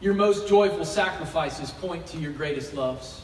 Your 0.00 0.14
most 0.14 0.46
joyful 0.48 0.84
sacrifices 0.84 1.70
point 1.72 2.06
to 2.08 2.18
your 2.18 2.32
greatest 2.32 2.72
loves. 2.74 3.22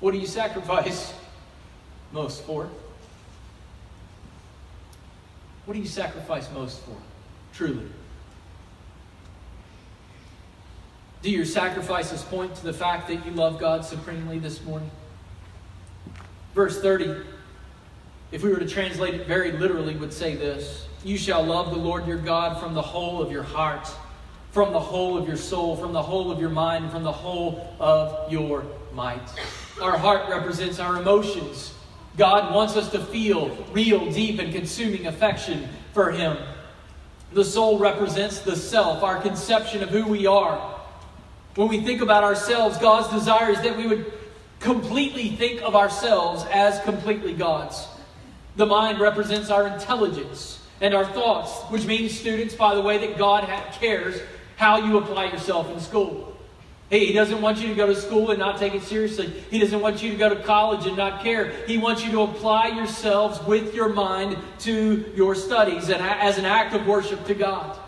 What 0.00 0.12
do 0.12 0.18
you 0.18 0.26
sacrifice 0.26 1.14
most 2.12 2.42
for? 2.44 2.68
What 5.64 5.74
do 5.74 5.80
you 5.80 5.86
sacrifice 5.86 6.50
most 6.52 6.80
for? 6.82 6.96
Truly. 7.54 7.86
Do 11.22 11.30
your 11.30 11.46
sacrifices 11.46 12.22
point 12.22 12.54
to 12.56 12.64
the 12.64 12.72
fact 12.72 13.08
that 13.08 13.24
you 13.24 13.32
love 13.32 13.58
God 13.58 13.84
supremely 13.84 14.38
this 14.38 14.62
morning? 14.62 14.90
Verse 16.54 16.80
30, 16.82 17.22
if 18.30 18.42
we 18.42 18.50
were 18.50 18.58
to 18.58 18.68
translate 18.68 19.14
it 19.14 19.26
very 19.26 19.52
literally, 19.52 19.96
would 19.96 20.12
say 20.12 20.34
this 20.34 20.86
You 21.02 21.16
shall 21.16 21.42
love 21.42 21.70
the 21.70 21.78
Lord 21.78 22.06
your 22.06 22.18
God 22.18 22.60
from 22.60 22.74
the 22.74 22.82
whole 22.82 23.22
of 23.22 23.32
your 23.32 23.42
heart 23.42 23.88
from 24.54 24.72
the 24.72 24.78
whole 24.78 25.18
of 25.18 25.26
your 25.26 25.36
soul, 25.36 25.76
from 25.76 25.92
the 25.92 26.00
whole 26.00 26.30
of 26.30 26.38
your 26.38 26.48
mind, 26.48 26.88
from 26.92 27.02
the 27.02 27.10
whole 27.10 27.74
of 27.80 28.30
your 28.32 28.64
might. 28.92 29.28
Our 29.80 29.98
heart 29.98 30.28
represents 30.28 30.78
our 30.78 30.96
emotions. 30.96 31.74
God 32.16 32.54
wants 32.54 32.76
us 32.76 32.90
to 32.92 33.00
feel 33.00 33.48
real, 33.72 34.10
deep, 34.10 34.38
and 34.38 34.52
consuming 34.52 35.06
affection 35.06 35.68
for 35.92 36.12
Him. 36.12 36.36
The 37.32 37.44
soul 37.44 37.78
represents 37.78 38.40
the 38.40 38.54
self, 38.54 39.02
our 39.02 39.20
conception 39.20 39.82
of 39.82 39.90
who 39.90 40.06
we 40.06 40.26
are. 40.26 40.80
When 41.56 41.68
we 41.68 41.80
think 41.80 42.00
about 42.00 42.22
ourselves, 42.22 42.78
God's 42.78 43.12
desire 43.12 43.50
is 43.50 43.60
that 43.62 43.76
we 43.76 43.86
would 43.88 44.12
completely 44.60 45.30
think 45.30 45.62
of 45.62 45.74
ourselves 45.74 46.44
as 46.50 46.80
completely 46.84 47.34
God's. 47.34 47.86
The 48.56 48.66
mind 48.66 49.00
represents 49.00 49.50
our 49.50 49.66
intelligence 49.66 50.60
and 50.80 50.94
our 50.94 51.04
thoughts, 51.04 51.62
which 51.70 51.86
means, 51.86 52.16
students, 52.16 52.54
by 52.54 52.74
the 52.74 52.80
way, 52.80 52.98
that 52.98 53.18
God 53.18 53.48
cares 53.72 54.20
how 54.56 54.76
you 54.76 54.98
apply 54.98 55.26
yourself 55.26 55.68
in 55.70 55.80
school. 55.80 56.33
He 56.90 57.12
doesn't 57.12 57.40
want 57.40 57.60
you 57.60 57.68
to 57.68 57.74
go 57.74 57.86
to 57.86 57.96
school 57.96 58.30
and 58.30 58.38
not 58.38 58.58
take 58.58 58.74
it 58.74 58.82
seriously. 58.82 59.26
He 59.50 59.58
doesn't 59.58 59.80
want 59.80 60.02
you 60.02 60.12
to 60.12 60.16
go 60.16 60.28
to 60.28 60.40
college 60.42 60.86
and 60.86 60.96
not 60.96 61.22
care. 61.22 61.50
He 61.66 61.78
wants 61.78 62.04
you 62.04 62.10
to 62.12 62.22
apply 62.22 62.68
yourselves 62.68 63.42
with 63.46 63.74
your 63.74 63.88
mind 63.88 64.36
to 64.60 65.04
your 65.16 65.34
studies 65.34 65.88
and 65.88 66.02
as 66.02 66.38
an 66.38 66.44
act 66.44 66.74
of 66.74 66.86
worship 66.86 67.24
to 67.26 67.34
God. 67.34 67.78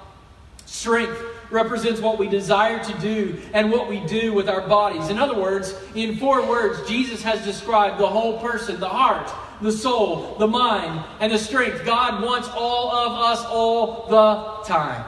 Strength 0.64 1.22
represents 1.50 2.00
what 2.00 2.18
we 2.18 2.28
desire 2.28 2.82
to 2.82 2.98
do 2.98 3.40
and 3.52 3.70
what 3.70 3.88
we 3.88 4.00
do 4.06 4.32
with 4.32 4.48
our 4.48 4.66
bodies. 4.66 5.10
In 5.10 5.18
other 5.18 5.38
words, 5.38 5.74
in 5.94 6.16
four 6.16 6.46
words, 6.46 6.88
Jesus 6.88 7.22
has 7.22 7.44
described 7.44 7.98
the 7.98 8.06
whole 8.06 8.40
person 8.40 8.80
the 8.80 8.88
heart, 8.88 9.30
the 9.60 9.72
soul, 9.72 10.36
the 10.38 10.48
mind, 10.48 11.04
and 11.20 11.32
the 11.32 11.38
strength. 11.38 11.84
God 11.84 12.22
wants 12.22 12.48
all 12.48 12.90
of 12.90 13.12
us 13.12 13.44
all 13.44 14.06
the 14.08 14.68
time. 14.68 15.04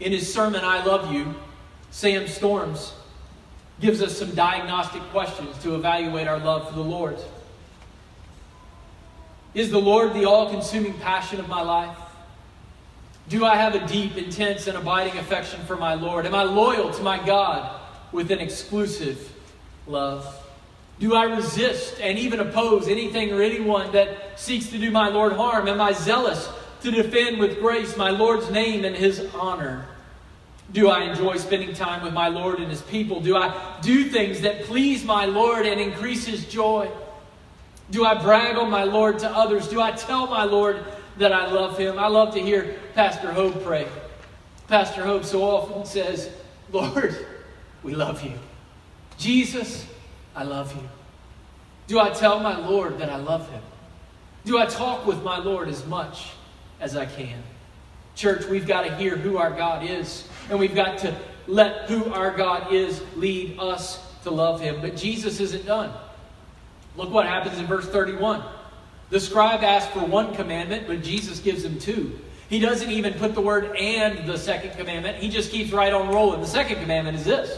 In 0.00 0.12
his 0.12 0.32
sermon, 0.32 0.62
I 0.64 0.84
Love 0.84 1.12
You, 1.12 1.34
Sam 1.96 2.28
Storms 2.28 2.92
gives 3.80 4.02
us 4.02 4.18
some 4.18 4.34
diagnostic 4.34 5.00
questions 5.04 5.56
to 5.62 5.76
evaluate 5.76 6.28
our 6.28 6.38
love 6.38 6.68
for 6.68 6.74
the 6.74 6.82
Lord. 6.82 7.16
Is 9.54 9.70
the 9.70 9.80
Lord 9.80 10.12
the 10.12 10.26
all 10.26 10.50
consuming 10.50 10.92
passion 10.98 11.40
of 11.40 11.48
my 11.48 11.62
life? 11.62 11.96
Do 13.30 13.46
I 13.46 13.56
have 13.56 13.74
a 13.74 13.86
deep, 13.86 14.18
intense, 14.18 14.66
and 14.66 14.76
abiding 14.76 15.16
affection 15.16 15.58
for 15.64 15.74
my 15.74 15.94
Lord? 15.94 16.26
Am 16.26 16.34
I 16.34 16.42
loyal 16.42 16.90
to 16.90 17.02
my 17.02 17.16
God 17.24 17.80
with 18.12 18.30
an 18.30 18.40
exclusive 18.40 19.32
love? 19.86 20.26
Do 20.98 21.14
I 21.14 21.24
resist 21.24 21.98
and 22.02 22.18
even 22.18 22.40
oppose 22.40 22.88
anything 22.88 23.32
or 23.32 23.40
anyone 23.40 23.90
that 23.92 24.38
seeks 24.38 24.68
to 24.68 24.76
do 24.76 24.90
my 24.90 25.08
Lord 25.08 25.32
harm? 25.32 25.66
Am 25.66 25.80
I 25.80 25.92
zealous 25.92 26.46
to 26.82 26.90
defend 26.90 27.38
with 27.38 27.58
grace 27.58 27.96
my 27.96 28.10
Lord's 28.10 28.50
name 28.50 28.84
and 28.84 28.94
his 28.94 29.26
honor? 29.34 29.86
Do 30.72 30.88
I 30.88 31.02
enjoy 31.02 31.36
spending 31.36 31.74
time 31.74 32.02
with 32.02 32.12
my 32.12 32.28
Lord 32.28 32.58
and 32.58 32.68
his 32.68 32.82
people? 32.82 33.20
Do 33.20 33.36
I 33.36 33.78
do 33.82 34.04
things 34.04 34.40
that 34.40 34.64
please 34.64 35.04
my 35.04 35.24
Lord 35.24 35.64
and 35.64 35.80
increase 35.80 36.26
his 36.26 36.44
joy? 36.46 36.90
Do 37.90 38.04
I 38.04 38.20
brag 38.20 38.56
on 38.56 38.70
my 38.70 38.84
Lord 38.84 39.20
to 39.20 39.30
others? 39.30 39.68
Do 39.68 39.80
I 39.80 39.92
tell 39.92 40.26
my 40.26 40.44
Lord 40.44 40.84
that 41.18 41.32
I 41.32 41.50
love 41.50 41.78
him? 41.78 41.98
I 41.98 42.08
love 42.08 42.34
to 42.34 42.40
hear 42.40 42.78
Pastor 42.94 43.32
Hope 43.32 43.62
pray. 43.62 43.86
Pastor 44.66 45.04
Hope 45.04 45.24
so 45.24 45.42
often 45.42 45.84
says, 45.84 46.30
Lord, 46.72 47.16
we 47.82 47.94
love 47.94 48.22
you. 48.24 48.32
Jesus, 49.18 49.86
I 50.34 50.42
love 50.42 50.74
you. 50.74 50.88
Do 51.86 52.00
I 52.00 52.10
tell 52.10 52.40
my 52.40 52.58
Lord 52.58 52.98
that 52.98 53.08
I 53.08 53.16
love 53.16 53.48
him? 53.50 53.62
Do 54.44 54.58
I 54.58 54.66
talk 54.66 55.06
with 55.06 55.22
my 55.22 55.38
Lord 55.38 55.68
as 55.68 55.86
much 55.86 56.30
as 56.80 56.96
I 56.96 57.06
can? 57.06 57.42
Church, 58.16 58.46
we've 58.46 58.66
got 58.66 58.82
to 58.82 58.96
hear 58.96 59.16
who 59.16 59.38
our 59.38 59.50
God 59.50 59.88
is, 59.88 60.28
and 60.50 60.58
we've 60.58 60.74
got 60.74 60.98
to 60.98 61.16
let 61.46 61.88
who 61.88 62.12
our 62.12 62.36
God 62.36 62.72
is 62.72 63.02
lead 63.16 63.58
us 63.58 64.02
to 64.24 64.30
love 64.30 64.60
him. 64.60 64.80
But 64.80 64.96
Jesus 64.96 65.40
isn't 65.40 65.66
done. 65.66 65.92
Look 66.96 67.10
what 67.10 67.26
happens 67.26 67.58
in 67.58 67.66
verse 67.66 67.86
31. 67.86 68.42
The 69.10 69.20
scribe 69.20 69.62
asked 69.62 69.90
for 69.90 70.00
one 70.00 70.34
commandment, 70.34 70.86
but 70.86 71.02
Jesus 71.02 71.38
gives 71.40 71.64
him 71.64 71.78
two. 71.78 72.18
He 72.48 72.58
doesn't 72.60 72.90
even 72.90 73.14
put 73.14 73.34
the 73.34 73.40
word 73.40 73.76
and 73.76 74.26
the 74.26 74.38
second 74.38 74.72
commandment. 74.76 75.18
He 75.18 75.28
just 75.28 75.50
keeps 75.50 75.72
right 75.72 75.92
on 75.92 76.08
rolling. 76.08 76.40
The 76.40 76.46
second 76.46 76.80
commandment 76.80 77.16
is 77.16 77.24
this. 77.24 77.56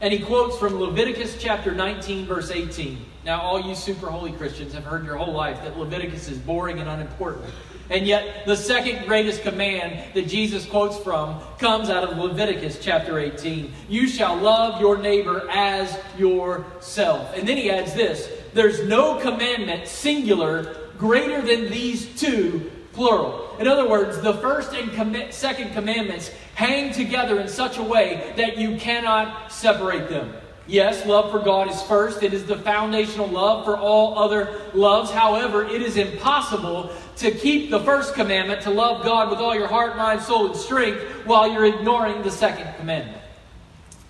And 0.00 0.12
he 0.12 0.18
quotes 0.18 0.58
from 0.58 0.78
Leviticus 0.78 1.36
chapter 1.38 1.72
19, 1.72 2.26
verse 2.26 2.50
18. 2.50 3.04
Now, 3.26 3.40
all 3.40 3.60
you 3.60 3.74
super 3.74 4.08
holy 4.08 4.30
Christians 4.30 4.72
have 4.74 4.84
heard 4.84 5.04
your 5.04 5.16
whole 5.16 5.34
life 5.34 5.60
that 5.64 5.76
Leviticus 5.76 6.28
is 6.28 6.38
boring 6.38 6.78
and 6.78 6.88
unimportant. 6.88 7.44
And 7.90 8.06
yet, 8.06 8.46
the 8.46 8.56
second 8.56 9.04
greatest 9.04 9.42
command 9.42 10.14
that 10.14 10.28
Jesus 10.28 10.64
quotes 10.64 10.96
from 10.96 11.40
comes 11.58 11.90
out 11.90 12.04
of 12.04 12.16
Leviticus 12.16 12.78
chapter 12.80 13.18
18. 13.18 13.72
You 13.88 14.06
shall 14.06 14.36
love 14.36 14.80
your 14.80 14.96
neighbor 14.96 15.44
as 15.50 15.98
yourself. 16.16 17.36
And 17.36 17.48
then 17.48 17.56
he 17.56 17.68
adds 17.68 17.94
this 17.94 18.30
there's 18.54 18.84
no 18.84 19.18
commandment, 19.18 19.88
singular, 19.88 20.76
greater 20.96 21.42
than 21.42 21.68
these 21.68 22.06
two, 22.20 22.70
plural. 22.92 23.56
In 23.58 23.66
other 23.66 23.88
words, 23.88 24.20
the 24.20 24.34
first 24.34 24.72
and 24.72 24.92
com- 24.92 25.32
second 25.32 25.72
commandments 25.72 26.28
hang 26.54 26.92
together 26.92 27.40
in 27.40 27.48
such 27.48 27.78
a 27.78 27.82
way 27.82 28.34
that 28.36 28.56
you 28.56 28.76
cannot 28.76 29.50
separate 29.50 30.08
them. 30.08 30.32
Yes, 30.68 31.06
love 31.06 31.30
for 31.30 31.38
God 31.38 31.70
is 31.70 31.80
first. 31.82 32.22
It 32.22 32.34
is 32.34 32.44
the 32.44 32.56
foundational 32.56 33.28
love 33.28 33.64
for 33.64 33.76
all 33.76 34.18
other 34.18 34.60
loves. 34.74 35.10
However, 35.10 35.64
it 35.64 35.80
is 35.80 35.96
impossible 35.96 36.90
to 37.16 37.30
keep 37.30 37.70
the 37.70 37.80
first 37.80 38.14
commandment 38.14 38.62
to 38.62 38.70
love 38.70 39.04
God 39.04 39.30
with 39.30 39.38
all 39.38 39.54
your 39.54 39.68
heart, 39.68 39.96
mind, 39.96 40.22
soul, 40.22 40.46
and 40.46 40.56
strength 40.56 41.00
while 41.24 41.50
you're 41.50 41.66
ignoring 41.66 42.22
the 42.22 42.30
second 42.30 42.74
commandment. 42.78 43.22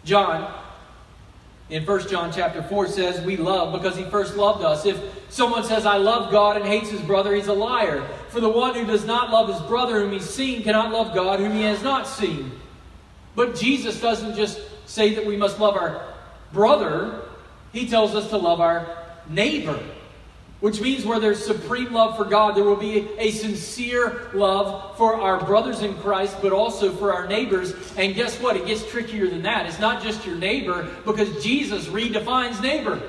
John 0.05 0.51
in 1.69 1.85
1 1.85 2.09
John 2.09 2.33
chapter 2.33 2.63
4 2.63 2.89
says 2.89 3.25
we 3.25 3.37
love 3.37 3.73
because 3.73 3.97
he 3.97 4.05
first 4.05 4.37
loved 4.37 4.65
us. 4.65 4.87
If 4.87 4.99
someone 5.29 5.65
says 5.65 5.85
I 5.85 5.97
love 5.99 6.31
God 6.31 6.57
and 6.57 6.65
hates 6.65 6.89
his 6.89 7.03
brother, 7.03 7.35
he's 7.35 7.49
a 7.49 7.53
liar. 7.53 8.09
For 8.29 8.41
the 8.41 8.49
one 8.49 8.75
who 8.75 8.87
does 8.87 9.05
not 9.05 9.31
love 9.31 9.53
his 9.53 9.61
brother 9.69 10.01
whom 10.01 10.13
he's 10.13 10.29
seen 10.29 10.63
cannot 10.63 10.93
love 10.93 11.15
God 11.15 11.41
whom 11.41 11.53
he 11.53 11.63
has 11.63 11.83
not 11.83 12.07
seen. 12.07 12.53
But 13.35 13.57
Jesus 13.57 14.01
doesn't 14.01 14.37
just 14.37 14.61
say 14.87 15.15
that 15.17 15.27
we 15.27 15.37
must 15.37 15.59
love 15.59 15.77
our 15.77 16.16
brother, 16.53 17.23
he 17.73 17.89
tells 17.89 18.15
us 18.15 18.31
to 18.31 18.37
love 18.37 18.61
our 18.61 18.87
neighbor. 19.29 19.79
Which 20.61 20.81
means 20.81 21.05
where 21.05 21.21
there's 21.21 21.45
supreme 21.45 21.93
love 21.93 22.17
for 22.17 22.25
God, 22.25 22.57
there 22.57 22.65
will 22.65 22.77
be 22.77 23.09
a 23.19 23.31
sincere 23.31 24.31
love 24.33 24.97
for 24.97 25.15
our 25.15 25.45
brothers 25.45 25.83
in 25.83 25.95
Christ, 25.99 26.39
but 26.41 26.51
also 26.51 26.93
for 26.93 27.13
our 27.13 27.29
neighbors. 27.29 27.75
And 27.99 28.15
guess 28.15 28.41
what? 28.41 28.57
It 28.57 28.67
gets 28.67 28.89
trickier 28.91 29.29
than 29.29 29.43
that. 29.43 29.67
It's 29.67 29.79
not 29.79 30.03
just 30.03 30.25
your 30.25 30.37
neighbor, 30.37 30.89
because 31.05 31.45
Jesus 31.45 31.87
redefines 31.87 32.63
neighbor. 32.63 33.03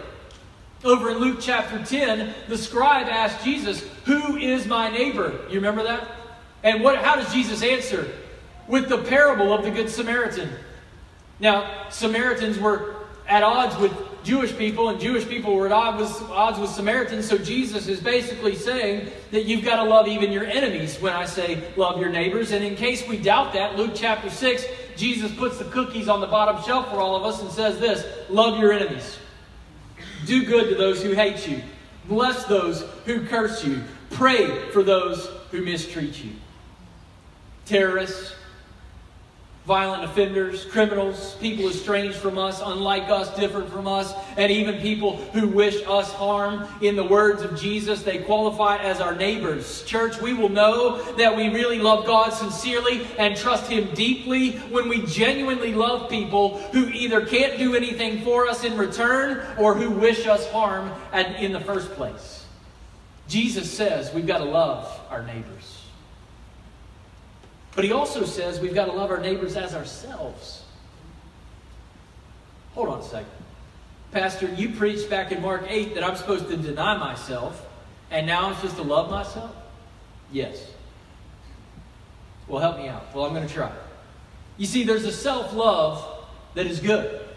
Over 0.84 1.12
in 1.12 1.20
Luke 1.20 1.38
chapter 1.40 1.84
10, 1.84 2.34
the 2.50 2.58
scribe 2.58 3.08
asked 3.08 3.44
Jesus, 3.46 3.82
Who 4.06 4.36
is 4.36 4.68
my 4.68 4.92
neighbor? 4.92 5.40
You 5.48 5.56
remember 5.56 5.84
that? 5.84 6.06
And 6.64 6.84
what, 6.84 6.98
how 6.98 7.16
does 7.16 7.32
Jesus 7.34 7.64
answer? 7.64 8.12
With 8.68 8.90
the 8.90 8.98
parable 8.98 9.54
of 9.54 9.64
the 9.64 9.72
Good 9.72 9.90
Samaritan. 9.90 10.50
Now, 11.40 11.88
Samaritans 11.90 12.60
were 12.60 12.97
at 13.28 13.44
odds 13.44 13.78
with 13.78 13.94
Jewish 14.24 14.56
people, 14.58 14.90
and 14.90 15.00
Jewish 15.00 15.28
people 15.28 15.56
were 15.56 15.68
at 15.68 15.72
odds 15.72 16.02
with, 16.02 16.30
odds 16.32 16.60
with 16.60 16.70
Samaritans. 16.70 17.28
So 17.28 17.38
Jesus 17.38 17.88
is 17.88 18.00
basically 18.00 18.56
saying 18.56 19.10
that 19.32 19.46
you've 19.46 19.64
got 19.64 19.78
to 19.78 19.90
love 19.90 20.08
even 20.08 20.32
your 20.32 20.46
enemies 20.46 21.00
when 21.00 21.14
I 21.14 21.26
say 21.26 21.64
love 21.78 22.00
your 22.00 22.10
neighbors. 22.10 22.52
And 22.52 22.64
in 22.64 22.76
case 22.76 23.08
we 23.08 23.18
doubt 23.18 23.54
that, 23.54 23.78
Luke 23.78 23.92
chapter 23.96 24.30
6, 24.30 24.66
Jesus 24.98 25.34
puts 25.36 25.58
the 25.58 25.66
cookies 25.66 26.10
on 26.10 26.20
the 26.20 26.28
bottom 26.28 26.62
shelf 26.64 26.90
for 26.90 26.98
all 26.98 27.16
of 27.16 27.24
us 27.24 27.42
and 27.42 27.50
says 27.52 27.80
this 27.80 28.06
love 28.30 28.60
your 28.60 28.74
enemies. 28.74 29.18
Do 30.26 30.46
good 30.46 30.70
to 30.70 30.76
those 30.76 31.02
who 31.02 31.14
hate 31.14 31.48
you. 31.48 31.62
Bless 32.06 32.46
those 32.46 32.82
who 33.06 33.26
curse 33.26 33.64
you. 33.64 33.82
Pray 34.10 34.70
for 34.72 34.84
those 34.84 35.30
who 35.52 35.62
mistreat 35.62 36.24
you. 36.24 36.32
Terrorists, 37.66 38.34
violent 39.68 40.02
offenders, 40.02 40.64
criminals, 40.64 41.36
people 41.42 41.68
estranged 41.68 42.16
from 42.16 42.38
us, 42.38 42.62
unlike 42.64 43.10
us, 43.10 43.36
different 43.36 43.70
from 43.70 43.86
us, 43.86 44.14
and 44.38 44.50
even 44.50 44.80
people 44.80 45.18
who 45.34 45.46
wish 45.50 45.86
us 45.86 46.10
harm. 46.14 46.66
In 46.80 46.96
the 46.96 47.04
words 47.04 47.42
of 47.42 47.60
Jesus, 47.60 48.02
they 48.02 48.20
qualify 48.20 48.78
as 48.78 49.02
our 49.02 49.14
neighbors. 49.14 49.84
Church, 49.84 50.22
we 50.22 50.34
will 50.34 50.48
know 50.48 51.02
that 51.16 51.36
we 51.36 51.50
really 51.50 51.80
love 51.80 52.06
God 52.06 52.30
sincerely 52.30 53.06
and 53.20 53.36
trust 53.36 53.70
Him 53.70 53.94
deeply 53.94 54.52
when 54.70 54.88
we 54.88 55.06
genuinely 55.06 55.74
love 55.74 56.10
people 56.10 56.60
who 56.72 56.88
either 56.88 57.26
can't 57.26 57.58
do 57.58 57.76
anything 57.76 58.22
for 58.22 58.48
us 58.48 58.64
in 58.64 58.78
return 58.78 59.46
or 59.60 59.76
who 59.76 59.92
wish 59.92 60.28
us 60.28 60.50
harm 60.50 60.90
in 61.14 61.52
the 61.52 61.60
first 61.60 61.92
place. 61.92 62.46
Jesus 63.28 63.70
says 63.70 64.14
we've 64.14 64.26
got 64.26 64.38
to 64.38 64.46
love 64.46 64.98
our 65.10 65.24
neighbors. 65.24 65.77
But 67.78 67.86
he 67.86 67.92
also 67.92 68.26
says 68.26 68.60
we've 68.60 68.74
got 68.74 68.86
to 68.86 68.92
love 68.92 69.12
our 69.12 69.20
neighbors 69.20 69.56
as 69.56 69.76
ourselves. 69.76 70.64
Hold 72.74 72.90
on 72.90 73.02
a 73.02 73.04
second. 73.04 73.30
Pastor, 74.12 74.48
you 74.48 74.70
preached 74.70 75.12
back 75.12 75.32
in 75.32 75.44
Mark 75.44 75.64
8 75.68 75.94
that 75.94 76.04
I'm 76.04 76.16
supposed 76.16 76.48
to 76.50 76.58
deny 76.58 76.98
myself, 76.98 77.64
and 78.10 78.26
now 78.26 78.48
I'm 78.48 78.56
supposed 78.56 78.78
to 78.78 78.82
love 78.82 79.12
myself? 79.12 79.56
Yes. 80.32 80.72
Well, 82.48 82.60
help 82.60 82.78
me 82.78 82.88
out. 82.88 83.14
Well, 83.14 83.26
I'm 83.26 83.36
going 83.36 83.48
to 83.48 83.54
try. 83.54 83.72
You 84.58 84.66
see, 84.66 84.84
there's 84.84 85.06
a 85.06 85.14
self 85.14 85.54
love 85.54 86.04
that 86.56 86.66
is 86.66 86.80
good, 86.80 87.28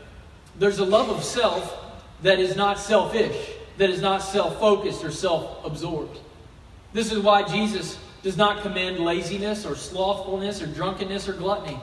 there's 0.59 0.79
a 0.79 0.87
love 0.87 1.11
of 1.11 1.23
self 1.23 1.85
that 2.23 2.41
is 2.41 2.57
not 2.57 2.79
selfish, 2.79 3.37
that 3.77 3.91
is 3.91 4.01
not 4.01 4.23
self 4.23 4.59
focused 4.59 5.05
or 5.05 5.11
self 5.11 5.63
absorbed. 5.67 6.19
This 6.95 7.13
is 7.13 7.19
why 7.19 7.43
Jesus 7.43 7.99
does 8.23 8.37
not 8.37 8.63
commend 8.63 8.99
laziness 8.99 9.65
or 9.65 9.75
slothfulness 9.75 10.61
or 10.63 10.67
drunkenness 10.67 11.29
or 11.29 11.33
gluttony. 11.33 11.81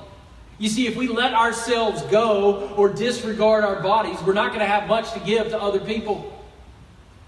You 0.59 0.69
see, 0.69 0.87
if 0.87 0.95
we 0.95 1.07
let 1.07 1.33
ourselves 1.33 2.01
go 2.03 2.69
or 2.75 2.89
disregard 2.89 3.63
our 3.63 3.81
bodies, 3.81 4.17
we're 4.25 4.33
not 4.33 4.49
going 4.49 4.59
to 4.59 4.65
have 4.65 4.87
much 4.87 5.13
to 5.13 5.19
give 5.19 5.49
to 5.49 5.61
other 5.61 5.79
people. 5.79 6.33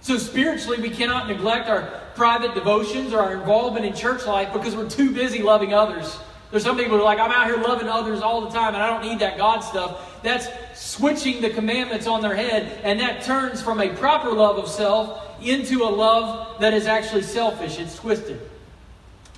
So, 0.01 0.17
spiritually, 0.17 0.81
we 0.81 0.89
cannot 0.89 1.27
neglect 1.27 1.67
our 1.67 2.01
private 2.15 2.55
devotions 2.55 3.13
or 3.13 3.19
our 3.19 3.33
involvement 3.33 3.85
in 3.85 3.93
church 3.93 4.25
life 4.25 4.51
because 4.53 4.75
we're 4.75 4.89
too 4.89 5.11
busy 5.11 5.43
loving 5.43 5.73
others. 5.73 6.17
There's 6.51 6.63
some 6.63 6.77
people 6.77 6.97
who 6.97 7.01
are 7.01 7.05
like, 7.05 7.19
I'm 7.19 7.31
out 7.31 7.45
here 7.45 7.57
loving 7.57 7.87
others 7.87 8.21
all 8.21 8.41
the 8.41 8.49
time 8.49 8.73
and 8.73 8.81
I 8.81 8.87
don't 8.89 9.07
need 9.07 9.19
that 9.19 9.37
God 9.37 9.59
stuff. 9.59 10.21
That's 10.23 10.47
switching 10.73 11.41
the 11.41 11.51
commandments 11.51 12.07
on 12.07 12.21
their 12.21 12.35
head, 12.35 12.79
and 12.83 12.99
that 12.99 13.23
turns 13.23 13.61
from 13.61 13.79
a 13.79 13.89
proper 13.89 14.31
love 14.31 14.57
of 14.57 14.67
self 14.67 15.25
into 15.41 15.83
a 15.83 15.91
love 15.91 16.59
that 16.59 16.73
is 16.73 16.87
actually 16.87 17.21
selfish. 17.21 17.77
It's 17.79 17.95
twisted. 17.95 18.48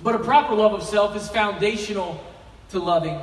But 0.02 0.16
a 0.16 0.18
proper 0.18 0.54
love 0.54 0.72
of 0.72 0.82
self 0.82 1.16
is 1.16 1.28
foundational 1.28 2.22
to 2.70 2.78
loving 2.78 3.18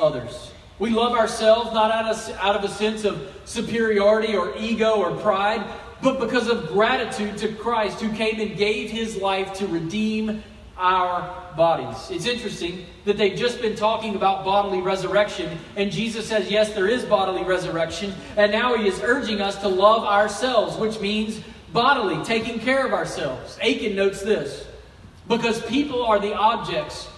others. 0.00 0.52
We 0.78 0.90
love 0.90 1.12
ourselves 1.12 1.72
not 1.72 1.90
out 1.90 2.14
of, 2.14 2.36
out 2.38 2.56
of 2.56 2.64
a 2.64 2.68
sense 2.68 3.04
of 3.04 3.32
superiority 3.44 4.34
or 4.34 4.56
ego 4.56 4.94
or 4.94 5.16
pride, 5.18 5.64
but 6.02 6.18
because 6.18 6.48
of 6.48 6.68
gratitude 6.68 7.38
to 7.38 7.52
Christ 7.52 8.00
who 8.00 8.12
came 8.12 8.40
and 8.40 8.56
gave 8.56 8.90
his 8.90 9.16
life 9.16 9.52
to 9.54 9.66
redeem 9.66 10.42
our 10.76 11.52
bodies. 11.56 12.10
It's 12.10 12.26
interesting 12.26 12.86
that 13.04 13.16
they've 13.16 13.38
just 13.38 13.60
been 13.60 13.76
talking 13.76 14.16
about 14.16 14.44
bodily 14.44 14.80
resurrection, 14.80 15.58
and 15.76 15.92
Jesus 15.92 16.26
says, 16.26 16.50
Yes, 16.50 16.72
there 16.72 16.88
is 16.88 17.04
bodily 17.04 17.44
resurrection, 17.44 18.14
and 18.36 18.50
now 18.50 18.76
he 18.76 18.88
is 18.88 19.00
urging 19.02 19.40
us 19.40 19.56
to 19.60 19.68
love 19.68 20.04
ourselves, 20.04 20.76
which 20.76 20.98
means 20.98 21.40
bodily, 21.72 22.24
taking 22.24 22.58
care 22.58 22.84
of 22.84 22.92
ourselves. 22.92 23.58
Akin 23.62 23.94
notes 23.94 24.22
this 24.22 24.66
because 25.36 25.62
people 25.66 26.04
are 26.04 26.18
the 26.18 26.34
objects 26.34 27.08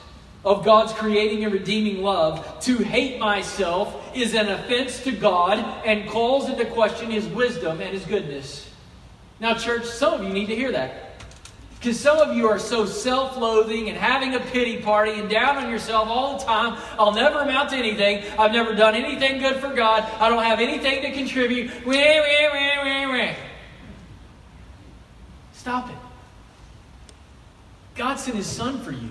of 0.45 0.65
God's 0.65 0.93
creating 0.93 1.45
and 1.45 1.53
redeeming 1.53 2.03
love, 2.03 2.61
to 2.61 2.77
hate 2.79 3.19
myself 3.19 4.15
is 4.15 4.35
an 4.35 4.49
offense 4.49 5.03
to 5.05 5.13
God 5.13 5.59
and 5.87 6.09
calls 6.09 6.49
into 6.49 6.67
question 6.67 7.11
his 7.11 7.27
wisdom 7.27 7.81
and 7.81 7.91
his 7.91 8.05
goodness. 8.05 8.69
Now, 9.41 9.55
church, 9.55 9.85
some 9.85 10.15
of 10.15 10.23
you 10.23 10.29
need 10.29 10.47
to 10.47 10.57
hear 10.57 10.73
that. 10.73 11.05
Because 11.79 12.01
some 12.01 12.19
of 12.19 12.35
you 12.35 12.49
are 12.49 12.59
so 12.59 12.87
self 12.87 13.37
loathing 13.37 13.91
and 13.91 13.99
having 13.99 14.35
a 14.35 14.41
pity 14.41 14.81
party 14.81 15.13
and 15.13 15.29
down 15.29 15.59
on 15.59 15.71
yourself 15.71 16.09
all 16.09 16.39
the 16.39 16.45
time. 16.45 16.79
I'll 16.99 17.13
never 17.13 17.41
amount 17.41 17.71
to 17.71 17.77
anything. 17.77 18.25
I've 18.39 18.53
never 18.53 18.75
done 18.75 18.95
anything 18.95 19.39
good 19.39 19.57
for 19.57 19.75
God. 19.75 20.03
I 20.19 20.31
don't 20.31 20.43
have 20.43 20.61
anything 20.61 21.03
to 21.03 21.13
contribute. 21.13 21.71
Stop 25.53 25.91
it. 25.91 25.97
God 27.95 28.17
sent 28.17 28.37
His 28.37 28.47
Son 28.47 28.81
for 28.81 28.93
you. 28.93 29.11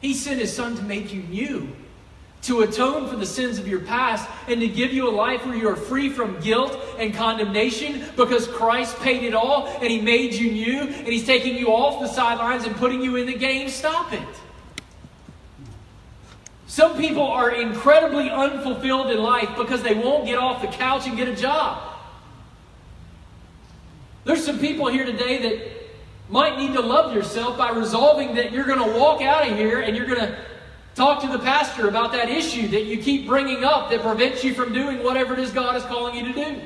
He 0.00 0.14
sent 0.14 0.40
His 0.40 0.54
Son 0.54 0.76
to 0.76 0.82
make 0.82 1.12
you 1.12 1.22
new 1.22 1.72
to 2.42 2.62
atone 2.62 3.08
for 3.08 3.16
the 3.16 3.26
sins 3.26 3.58
of 3.58 3.68
your 3.68 3.80
past, 3.80 4.28
and 4.48 4.60
to 4.60 4.66
give 4.66 4.92
you 4.92 5.08
a 5.08 5.14
life 5.14 5.46
where 5.46 5.54
you 5.54 5.68
are 5.68 5.76
free 5.76 6.08
from 6.08 6.38
guilt 6.40 6.76
and 6.98 7.14
condemnation 7.14 8.04
because 8.16 8.48
Christ 8.48 8.98
paid 8.98 9.22
it 9.22 9.32
all 9.32 9.68
and 9.80 9.84
He 9.84 10.00
made 10.00 10.34
you 10.34 10.50
new 10.50 10.80
and 10.80 11.06
He's 11.06 11.24
taking 11.24 11.56
you 11.56 11.68
off 11.68 12.00
the 12.00 12.08
sidelines 12.08 12.64
and 12.64 12.74
putting 12.76 13.00
you 13.00 13.16
in 13.16 13.26
the 13.26 13.34
game. 13.34 13.68
Stop 13.68 14.12
it. 14.12 14.20
Some 16.66 16.96
people 16.96 17.22
are 17.22 17.50
incredibly 17.50 18.28
unfulfilled 18.28 19.10
in 19.10 19.22
life 19.22 19.50
because 19.56 19.82
they 19.82 19.94
won't 19.94 20.26
get 20.26 20.38
off 20.38 20.62
the 20.62 20.68
couch 20.68 21.06
and 21.06 21.16
get 21.16 21.28
a 21.28 21.36
job. 21.36 21.80
There's 24.24 24.44
some 24.44 24.58
people 24.58 24.88
here 24.88 25.04
today 25.04 25.42
that 25.42 25.81
might 26.32 26.58
need 26.58 26.72
to 26.72 26.80
love 26.80 27.14
yourself 27.14 27.56
by 27.56 27.70
resolving 27.70 28.34
that 28.34 28.52
you're 28.52 28.64
going 28.64 28.78
to 28.78 28.98
walk 28.98 29.22
out 29.22 29.48
of 29.48 29.56
here 29.56 29.80
and 29.80 29.96
you're 29.96 30.06
going 30.06 30.20
to 30.20 30.36
Talk 30.94 31.22
to 31.22 31.28
the 31.28 31.38
pastor 31.38 31.88
about 31.88 32.12
that 32.12 32.28
issue 32.28 32.68
that 32.68 32.84
you 32.84 32.98
keep 32.98 33.26
bringing 33.26 33.64
up 33.64 33.90
that 33.90 34.02
prevents 34.02 34.44
you 34.44 34.52
from 34.52 34.74
doing 34.74 35.02
whatever 35.02 35.32
it 35.32 35.40
is 35.40 35.50
God 35.50 35.74
is 35.74 35.82
calling 35.84 36.14
you 36.14 36.32
to 36.32 36.44
do. 36.44 36.60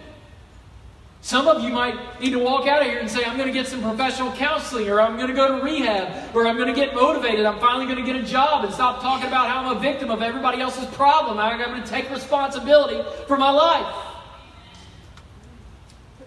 Some 1.20 1.48
of 1.48 1.62
you 1.62 1.70
might 1.70 2.20
need 2.20 2.30
to 2.30 2.38
walk 2.38 2.66
out 2.66 2.82
of 2.82 2.88
here 2.88 2.98
and 2.98 3.10
say, 3.10 3.24
I'm 3.24 3.36
going 3.36 3.48
to 3.48 3.52
get 3.52 3.66
some 3.66 3.82
professional 3.82 4.32
counseling, 4.32 4.88
or 4.88 5.00
I'm 5.00 5.16
going 5.16 5.28
to 5.28 5.34
go 5.34 5.58
to 5.58 5.64
rehab, 5.64 6.34
or 6.34 6.46
I'm 6.46 6.56
going 6.56 6.68
to 6.68 6.74
get 6.74 6.94
motivated. 6.94 7.44
I'm 7.46 7.58
finally 7.58 7.84
going 7.86 8.04
to 8.04 8.04
get 8.04 8.16
a 8.20 8.24
job 8.24 8.64
and 8.64 8.72
stop 8.72 9.00
talking 9.00 9.26
about 9.26 9.48
how 9.48 9.64
I'm 9.64 9.76
a 9.76 9.80
victim 9.80 10.10
of 10.10 10.22
everybody 10.22 10.60
else's 10.60 10.86
problem. 10.94 11.38
I'm 11.38 11.58
going 11.58 11.82
to 11.82 11.88
take 11.88 12.10
responsibility 12.10 13.02
for 13.26 13.36
my 13.36 13.50
life. 13.50 13.94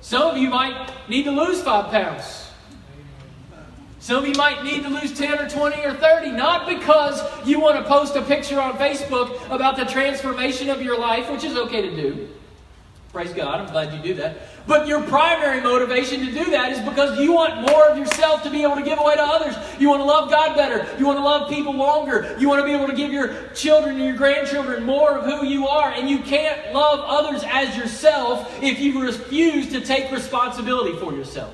Some 0.02 0.24
of 0.24 0.38
you 0.38 0.50
might 0.50 0.92
need 1.10 1.24
to 1.24 1.32
lose 1.32 1.62
five 1.62 1.92
pounds. 1.92 2.49
Some 4.00 4.24
of 4.24 4.28
you 4.30 4.36
might 4.36 4.64
need 4.64 4.84
to 4.84 4.90
lose 4.90 5.18
10 5.18 5.40
or 5.40 5.50
20 5.50 5.84
or 5.84 5.94
30, 5.94 6.32
not 6.32 6.68
because 6.68 7.22
you 7.46 7.60
want 7.60 7.78
to 7.78 7.84
post 7.84 8.16
a 8.16 8.22
picture 8.22 8.60
on 8.60 8.78
Facebook 8.78 9.46
about 9.52 9.76
the 9.76 9.86
transformation 9.86 10.70
of 10.70 10.82
your 10.82 10.98
life, 10.98 11.30
which 11.30 11.44
is 11.44 11.58
okay 11.58 11.82
to 11.82 11.96
do. 11.96 12.30
Praise 13.12 13.34
God, 13.34 13.60
I'm 13.60 13.72
glad 13.72 13.92
you 13.92 14.02
do 14.02 14.14
that. 14.22 14.38
But 14.68 14.88
your 14.88 15.02
primary 15.02 15.62
motivation 15.62 16.20
to 16.28 16.32
do 16.32 16.52
that 16.52 16.72
is 16.72 16.80
because 16.88 17.20
you 17.20 17.34
want 17.34 17.60
more 17.60 17.88
of 17.88 17.98
yourself 17.98 18.44
to 18.44 18.52
be 18.52 18.62
able 18.62 18.76
to 18.76 18.84
give 18.84 19.00
away 19.00 19.16
to 19.16 19.24
others. 19.24 19.56
You 19.80 19.90
want 19.90 20.02
to 20.02 20.06
love 20.06 20.30
God 20.30 20.56
better. 20.56 20.88
You 21.00 21.08
want 21.08 21.18
to 21.18 21.24
love 21.24 21.50
people 21.50 21.74
longer. 21.74 22.36
You 22.40 22.48
want 22.48 22.62
to 22.62 22.66
be 22.66 22.72
able 22.72 22.88
to 22.88 22.96
give 22.96 23.12
your 23.12 23.48
children 23.56 23.96
and 23.96 24.06
your 24.06 24.16
grandchildren 24.16 24.84
more 24.84 25.18
of 25.18 25.26
who 25.26 25.46
you 25.48 25.68
are. 25.68 25.92
And 25.92 26.08
you 26.08 26.20
can't 26.20 26.72
love 26.72 27.00
others 27.04 27.44
as 27.48 27.76
yourself 27.76 28.62
if 28.62 28.80
you 28.80 29.02
refuse 29.02 29.70
to 29.72 29.82
take 29.82 30.12
responsibility 30.12 30.96
for 31.00 31.12
yourself. 31.14 31.52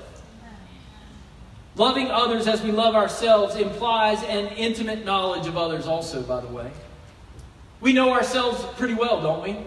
Loving 1.78 2.10
others 2.10 2.48
as 2.48 2.62
we 2.62 2.72
love 2.72 2.96
ourselves 2.96 3.56
implies 3.56 4.24
an 4.24 4.48
intimate 4.56 5.04
knowledge 5.04 5.46
of 5.46 5.58
others, 5.58 5.88
also, 5.88 6.22
by 6.22 6.40
the 6.40 6.48
way. 6.48 6.72
We 7.82 7.92
know 7.92 8.14
ourselves 8.14 8.64
pretty 8.78 8.94
well, 8.94 9.22
don't 9.22 9.44
we? 9.44 9.58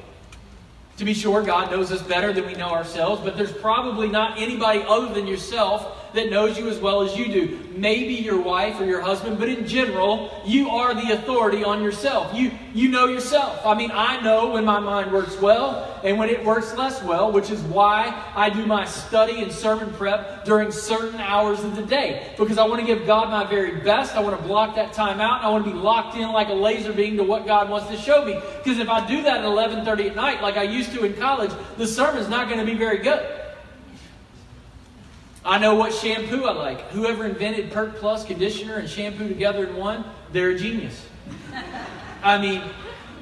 To 0.97 1.05
be 1.05 1.13
sure, 1.15 1.43
God 1.43 1.71
knows 1.71 1.93
us 1.93 2.03
better 2.03 2.33
than 2.33 2.47
we 2.47 2.55
know 2.55 2.71
ourselves, 2.71 3.21
but 3.23 3.37
there's 3.37 3.53
probably 3.53 4.09
not 4.09 4.39
anybody 4.39 4.83
other 4.89 5.13
than 5.13 5.27
yourself 5.27 5.98
that 6.15 6.31
knows 6.31 6.59
you 6.59 6.69
as 6.69 6.79
well 6.79 7.03
as 7.03 7.17
you 7.17 7.29
do. 7.29 7.59
Maybe 7.77 8.15
your 8.15 8.41
wife 8.41 8.81
or 8.81 8.85
your 8.85 9.01
husband, 9.01 9.39
but 9.39 9.49
in 9.49 9.67
general, 9.67 10.43
you 10.45 10.71
are 10.71 10.95
the 10.95 11.13
authority 11.13 11.63
on 11.63 11.83
yourself. 11.83 12.35
You, 12.35 12.51
you 12.75 12.89
know 12.89 13.07
yourself. 13.07 13.65
I 13.65 13.75
mean, 13.75 13.91
I 13.93 14.21
know 14.21 14.51
when 14.51 14.65
my 14.65 14.81
mind 14.81 15.13
works 15.13 15.41
well 15.41 16.01
and 16.03 16.19
when 16.19 16.29
it 16.29 16.45
works 16.45 16.75
less 16.75 17.03
well, 17.03 17.31
which 17.33 17.51
is 17.51 17.61
why 17.63 18.33
I 18.35 18.51
do 18.51 18.67
my 18.67 18.85
study 18.85 19.43
and 19.43 19.53
sermon 19.53 19.93
prep 19.95 20.45
during 20.45 20.73
certain 20.73 21.21
hours 21.21 21.63
of 21.63 21.77
the 21.77 21.83
day. 21.83 22.33
Because 22.39 22.59
I 22.59 22.67
want 22.67 22.81
to 22.81 22.87
give 22.87 23.07
God 23.07 23.31
my 23.31 23.49
very 23.49 23.81
best. 23.81 24.17
I 24.17 24.21
want 24.21 24.41
to 24.41 24.47
block 24.47 24.75
that 24.77 24.93
time 24.93 25.21
out. 25.21 25.43
I 25.43 25.49
want 25.51 25.65
to 25.65 25.71
be 25.71 25.77
locked 25.77 26.17
in 26.17 26.31
like 26.33 26.49
a 26.49 26.55
laser 26.55 26.93
beam 26.93 27.17
to 27.17 27.25
what 27.25 27.47
God 27.47 27.69
wants 27.69 27.89
to 27.89 27.97
show 27.97 28.25
me. 28.25 28.41
Because 28.63 28.79
if 28.79 28.89
I 28.89 29.07
do 29.07 29.23
that 29.23 29.39
at 29.39 29.45
11.30 29.45 30.11
at 30.11 30.17
night, 30.17 30.43
like 30.43 30.57
I 30.57 30.65
used 30.65 30.93
to 30.93 31.05
in 31.05 31.15
college, 31.15 31.53
the 31.77 31.87
sermon's 31.87 32.29
not 32.29 32.49
going 32.49 32.61
to 32.61 32.67
be 32.67 32.77
very 32.77 32.99
good. 32.99 33.48
I 35.49 35.57
know 35.57 35.75
what 35.75 35.95
shampoo 35.95 36.45
I 36.45 36.53
like. 36.53 36.91
Whoever 36.91 37.25
invented 37.25 37.71
Pert 37.71 37.97
Plus 37.97 38.23
conditioner 38.23 38.77
and 38.77 38.89
shampoo 38.89 39.29
together 39.29 39.67
in 39.67 39.77
one, 39.77 40.05
they're 40.31 40.51
a 40.51 40.59
genius. 40.59 41.07
I 42.23 42.37
mean, 42.37 42.63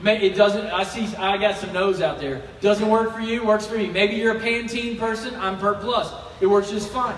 it 0.05 0.35
doesn't. 0.35 0.67
I 0.67 0.83
see. 0.83 1.07
I 1.15 1.37
got 1.37 1.57
some 1.57 1.73
no's 1.73 2.01
out 2.01 2.19
there. 2.19 2.43
Doesn't 2.61 2.89
work 2.89 3.15
for 3.15 3.21
you. 3.21 3.45
Works 3.45 3.67
for 3.67 3.77
me. 3.77 3.87
Maybe 3.87 4.17
you're 4.17 4.37
a 4.37 4.41
Pantene 4.41 4.99
person. 4.99 5.37
I'm 5.37 5.57
Pert 5.59 5.81
Plus. 5.81 6.13
It 6.41 6.49
works 6.49 6.69
just 6.69 6.91
fine. 6.91 7.17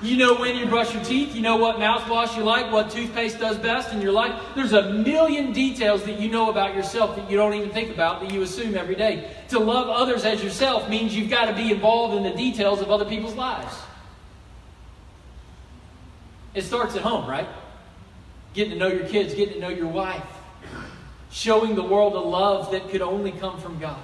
You 0.00 0.16
know 0.16 0.34
when 0.36 0.56
you 0.56 0.64
brush 0.66 0.94
your 0.94 1.04
teeth. 1.04 1.34
You 1.34 1.42
know 1.42 1.56
what 1.56 1.76
mouthwash 1.76 2.34
you 2.34 2.44
like. 2.44 2.72
What 2.72 2.90
toothpaste 2.90 3.38
does 3.38 3.58
best 3.58 3.92
in 3.92 4.00
your 4.00 4.12
life. 4.12 4.40
There's 4.54 4.72
a 4.72 4.90
million 4.90 5.52
details 5.52 6.02
that 6.04 6.18
you 6.18 6.30
know 6.30 6.48
about 6.48 6.74
yourself 6.74 7.14
that 7.16 7.30
you 7.30 7.36
don't 7.36 7.52
even 7.52 7.68
think 7.68 7.90
about 7.90 8.22
that 8.22 8.32
you 8.32 8.40
assume 8.40 8.74
every 8.74 8.94
day. 8.94 9.30
To 9.48 9.58
love 9.58 9.90
others 9.90 10.24
as 10.24 10.42
yourself 10.42 10.88
means 10.88 11.14
you've 11.14 11.30
got 11.30 11.44
to 11.44 11.52
be 11.52 11.72
involved 11.72 12.14
in 12.14 12.22
the 12.22 12.34
details 12.34 12.80
of 12.80 12.90
other 12.90 13.04
people's 13.04 13.34
lives. 13.34 13.76
It 16.54 16.62
starts 16.62 16.94
at 16.96 17.02
home, 17.02 17.28
right? 17.28 17.48
Getting 18.54 18.72
to 18.74 18.78
know 18.78 18.88
your 18.88 19.06
kids, 19.06 19.34
getting 19.34 19.54
to 19.54 19.60
know 19.60 19.68
your 19.68 19.88
wife, 19.88 20.24
showing 21.30 21.74
the 21.74 21.82
world 21.82 22.14
a 22.14 22.20
love 22.20 22.70
that 22.70 22.88
could 22.88 23.02
only 23.02 23.32
come 23.32 23.58
from 23.58 23.78
God. 23.78 24.00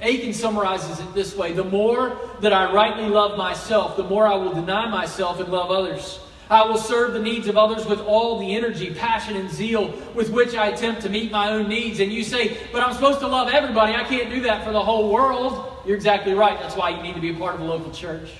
Akin 0.00 0.34
summarizes 0.34 0.98
it 0.98 1.14
this 1.14 1.36
way 1.36 1.52
The 1.52 1.64
more 1.64 2.18
that 2.40 2.52
I 2.52 2.72
rightly 2.72 3.08
love 3.08 3.38
myself, 3.38 3.96
the 3.96 4.04
more 4.04 4.26
I 4.26 4.34
will 4.34 4.52
deny 4.52 4.88
myself 4.88 5.40
and 5.40 5.48
love 5.50 5.70
others. 5.70 6.18
I 6.50 6.64
will 6.66 6.76
serve 6.76 7.14
the 7.14 7.20
needs 7.20 7.48
of 7.48 7.56
others 7.56 7.86
with 7.86 8.00
all 8.00 8.38
the 8.38 8.54
energy, 8.54 8.92
passion, 8.92 9.36
and 9.36 9.50
zeal 9.50 9.94
with 10.14 10.30
which 10.30 10.54
I 10.54 10.66
attempt 10.66 11.00
to 11.02 11.08
meet 11.08 11.32
my 11.32 11.50
own 11.50 11.68
needs. 11.68 12.00
And 12.00 12.12
you 12.12 12.22
say, 12.22 12.58
but 12.70 12.82
I'm 12.82 12.92
supposed 12.92 13.20
to 13.20 13.28
love 13.28 13.48
everybody. 13.48 13.94
I 13.94 14.04
can't 14.04 14.30
do 14.30 14.42
that 14.42 14.62
for 14.62 14.70
the 14.70 14.82
whole 14.82 15.10
world. 15.10 15.72
You're 15.86 15.96
exactly 15.96 16.34
right. 16.34 16.58
That's 16.60 16.76
why 16.76 16.90
you 16.90 17.02
need 17.02 17.14
to 17.14 17.20
be 17.20 17.30
a 17.30 17.34
part 17.34 17.54
of 17.54 17.62
a 17.62 17.64
local 17.64 17.90
church. 17.92 18.30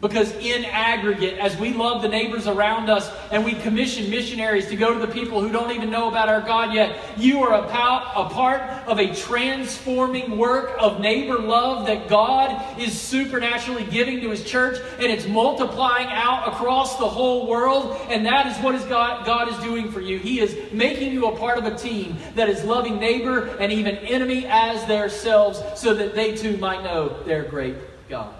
Because 0.00 0.32
in 0.36 0.64
aggregate, 0.64 1.38
as 1.38 1.58
we 1.58 1.74
love 1.74 2.00
the 2.00 2.08
neighbors 2.08 2.46
around 2.46 2.88
us 2.88 3.10
and 3.30 3.44
we 3.44 3.52
commission 3.52 4.08
missionaries 4.08 4.66
to 4.68 4.76
go 4.76 4.94
to 4.94 4.98
the 4.98 5.12
people 5.12 5.42
who 5.42 5.52
don't 5.52 5.72
even 5.72 5.90
know 5.90 6.08
about 6.08 6.30
our 6.30 6.40
God 6.40 6.72
yet, 6.72 6.98
you 7.18 7.42
are 7.42 7.52
a, 7.52 7.68
part 7.68 8.62
of 8.86 8.98
a 8.98 9.14
transforming 9.14 10.38
work 10.38 10.74
of 10.78 11.00
neighbor 11.00 11.38
love 11.38 11.86
that 11.86 12.08
God 12.08 12.80
is 12.80 12.98
supernaturally 12.98 13.84
giving 13.84 14.22
to 14.22 14.30
His 14.30 14.42
church, 14.42 14.78
and 14.94 15.12
it's 15.12 15.26
multiplying 15.26 16.08
out 16.08 16.48
across 16.48 16.96
the 16.98 17.08
whole 17.08 17.46
world. 17.46 18.00
And 18.08 18.24
that 18.24 18.46
is 18.46 18.56
what 18.64 18.74
is 18.74 18.84
God, 18.84 19.26
God 19.26 19.50
is 19.50 19.58
doing 19.58 19.92
for 19.92 20.00
you. 20.00 20.18
He 20.18 20.40
is 20.40 20.72
making 20.72 21.12
you 21.12 21.26
a 21.26 21.36
part 21.36 21.58
of 21.58 21.66
a 21.66 21.76
team 21.76 22.16
that 22.36 22.48
is 22.48 22.64
loving 22.64 22.98
neighbor 22.98 23.48
and 23.58 23.70
even 23.70 23.96
enemy 23.96 24.46
as 24.46 24.82
themselves 24.86 25.62
so 25.78 25.92
that 25.92 26.14
they 26.14 26.34
too 26.34 26.56
might 26.56 26.82
know 26.82 27.22
their 27.24 27.42
great 27.42 27.76
God. 28.08 28.39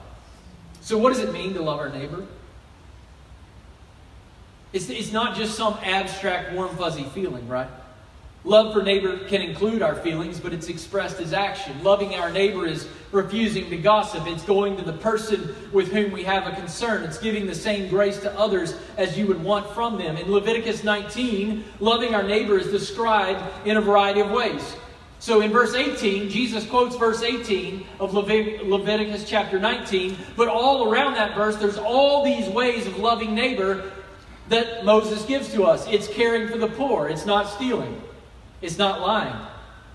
So, 0.81 0.97
what 0.99 1.13
does 1.13 1.23
it 1.23 1.33
mean 1.33 1.55
to 1.55 1.63
love 1.63 1.79
our 1.79 1.89
neighbor? 1.89 2.25
It's, 4.73 4.89
it's 4.89 5.13
not 5.13 5.37
just 5.37 5.57
some 5.57 5.75
abstract, 5.83 6.53
warm, 6.53 6.77
fuzzy 6.77 7.05
feeling, 7.05 7.49
right? 7.49 7.69
Love 8.45 8.73
for 8.73 8.83
neighbor 8.83 9.19
can 9.29 9.43
include 9.43 9.83
our 9.83 9.95
feelings, 9.95 10.41
but 10.41 10.55
it's 10.55 10.69
expressed 10.69 11.21
as 11.21 11.35
action. 11.35 11.85
Loving 11.85 12.15
our 12.15 12.31
neighbor 12.31 12.67
is 12.67 12.89
refusing 13.13 13.69
to 13.69 13.77
gossip. 13.77 14.27
It's 14.27 14.45
going 14.45 14.79
to 14.79 14.83
the 14.83 14.95
person 14.95 15.55
with 15.73 15.93
whom 15.93 16.11
we 16.11 16.23
have 16.23 16.47
a 16.47 16.57
concern. 16.57 17.03
It's 17.03 17.19
giving 17.19 17.47
the 17.47 17.55
same 17.55 17.91
grace 17.91 18.19
to 18.21 18.39
others 18.39 18.75
as 18.97 19.19
you 19.19 19.27
would 19.27 19.43
want 19.43 19.69
from 19.75 19.99
them. 19.99 20.17
In 20.17 20.33
Leviticus 20.33 20.85
19, 20.85 21.65
loving 21.81 22.15
our 22.15 22.23
neighbor 22.23 22.59
is 22.59 22.69
described 22.69 23.43
in 23.67 23.77
a 23.77 23.81
variety 23.81 24.21
of 24.21 24.31
ways. 24.31 24.75
So 25.21 25.43
in 25.43 25.53
verse 25.53 25.75
18, 25.75 26.31
Jesus 26.31 26.67
quotes 26.67 26.97
verse 26.97 27.23
18 27.23 27.87
of 28.01 28.15
Leviticus 28.15 29.29
chapter 29.29 29.61
19, 29.61 30.17
but 30.35 30.49
all 30.49 30.91
around 30.91 31.15
that 31.15 31.37
verse, 31.37 31.57
there's 31.57 31.77
all 31.77 32.25
these 32.25 32.49
ways 32.49 32.87
of 32.87 32.97
loving 32.97 33.35
neighbor 33.35 33.93
that 34.49 34.87
Moses 34.87 35.23
gives 35.27 35.53
to 35.53 35.65
us. 35.65 35.87
It's 35.89 36.09
caring 36.09 36.49
for 36.49 36.57
the 36.57 36.69
poor, 36.69 37.09
it's 37.09 37.27
not 37.27 37.51
stealing, 37.51 38.01
it's 38.63 38.79
not 38.79 39.03
lying, 39.03 39.37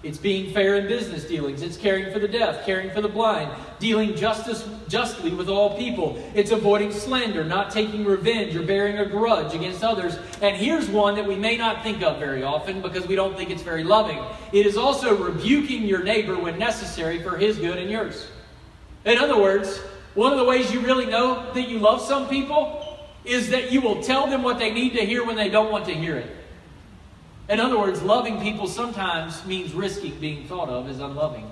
it's 0.05 0.19
being 0.19 0.53
fair 0.53 0.75
in 0.75 0.87
business 0.87 1.23
dealings. 1.23 1.63
It's 1.63 1.77
caring 1.77 2.13
for 2.13 2.19
the 2.19 2.27
deaf, 2.27 2.63
caring 2.63 2.91
for 2.91 3.01
the 3.01 3.09
blind, 3.09 3.49
dealing 3.79 4.15
justice 4.15 4.63
justly 4.87 5.31
with 5.31 5.49
all 5.49 5.75
people. 5.79 6.23
It's 6.35 6.51
avoiding 6.51 6.91
slander, 6.91 7.43
not 7.43 7.71
taking 7.71 8.05
revenge 8.05 8.55
or 8.55 8.61
bearing 8.61 8.99
a 8.99 9.05
grudge 9.07 9.55
against 9.55 9.83
others. 9.83 10.15
And 10.43 10.55
here's 10.55 10.87
one 10.87 11.15
that 11.15 11.25
we 11.25 11.35
may 11.35 11.57
not 11.57 11.81
think 11.81 12.03
of 12.03 12.19
very 12.19 12.43
often 12.43 12.83
because 12.83 13.07
we 13.07 13.15
don't 13.15 13.35
think 13.35 13.49
it's 13.49 13.63
very 13.63 13.83
loving. 13.83 14.19
It 14.53 14.67
is 14.67 14.77
also 14.77 15.17
rebuking 15.17 15.85
your 15.85 16.03
neighbor 16.03 16.37
when 16.37 16.59
necessary 16.59 17.23
for 17.23 17.35
his 17.35 17.57
good 17.57 17.79
and 17.79 17.89
yours. 17.89 18.27
In 19.05 19.17
other 19.17 19.41
words, 19.41 19.79
one 20.13 20.31
of 20.31 20.37
the 20.37 20.45
ways 20.45 20.71
you 20.71 20.81
really 20.81 21.07
know 21.07 21.51
that 21.53 21.67
you 21.67 21.79
love 21.79 21.99
some 21.99 22.29
people 22.29 22.99
is 23.25 23.49
that 23.49 23.71
you 23.71 23.81
will 23.81 24.03
tell 24.03 24.27
them 24.27 24.43
what 24.43 24.59
they 24.59 24.71
need 24.71 24.93
to 24.93 25.03
hear 25.03 25.25
when 25.25 25.35
they 25.35 25.49
don't 25.49 25.71
want 25.71 25.85
to 25.85 25.95
hear 25.95 26.15
it. 26.15 26.29
In 27.47 27.59
other 27.59 27.77
words, 27.77 28.01
loving 28.01 28.41
people 28.41 28.67
sometimes 28.67 29.45
means 29.45 29.73
risking 29.73 30.17
being 30.19 30.47
thought 30.47 30.69
of 30.69 30.89
as 30.89 30.99
unloving. 30.99 31.51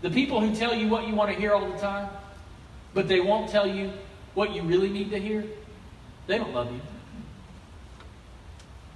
The 0.00 0.10
people 0.10 0.40
who 0.40 0.54
tell 0.54 0.74
you 0.74 0.88
what 0.88 1.06
you 1.06 1.14
want 1.14 1.30
to 1.30 1.38
hear 1.38 1.52
all 1.52 1.68
the 1.68 1.78
time, 1.78 2.08
but 2.94 3.08
they 3.08 3.20
won't 3.20 3.50
tell 3.50 3.66
you 3.66 3.92
what 4.34 4.54
you 4.54 4.62
really 4.62 4.88
need 4.88 5.10
to 5.10 5.18
hear, 5.18 5.44
they 6.26 6.38
don't 6.38 6.54
love 6.54 6.72
you. 6.72 6.80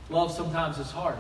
Love 0.09 0.33
sometimes 0.33 0.79
is 0.79 0.91
hard. 0.91 1.17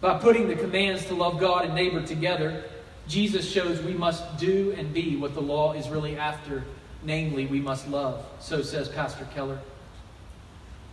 By 0.00 0.18
putting 0.18 0.48
the 0.48 0.56
commands 0.56 1.06
to 1.06 1.14
love 1.14 1.38
God 1.38 1.64
and 1.64 1.74
neighbor 1.74 2.02
together, 2.02 2.64
Jesus 3.08 3.50
shows 3.50 3.80
we 3.82 3.94
must 3.94 4.38
do 4.38 4.74
and 4.76 4.92
be 4.92 5.16
what 5.16 5.34
the 5.34 5.40
law 5.40 5.72
is 5.72 5.88
really 5.88 6.16
after, 6.16 6.64
namely, 7.02 7.46
we 7.46 7.60
must 7.60 7.88
love. 7.88 8.24
So 8.40 8.62
says 8.62 8.88
Pastor 8.88 9.26
Keller. 9.34 9.58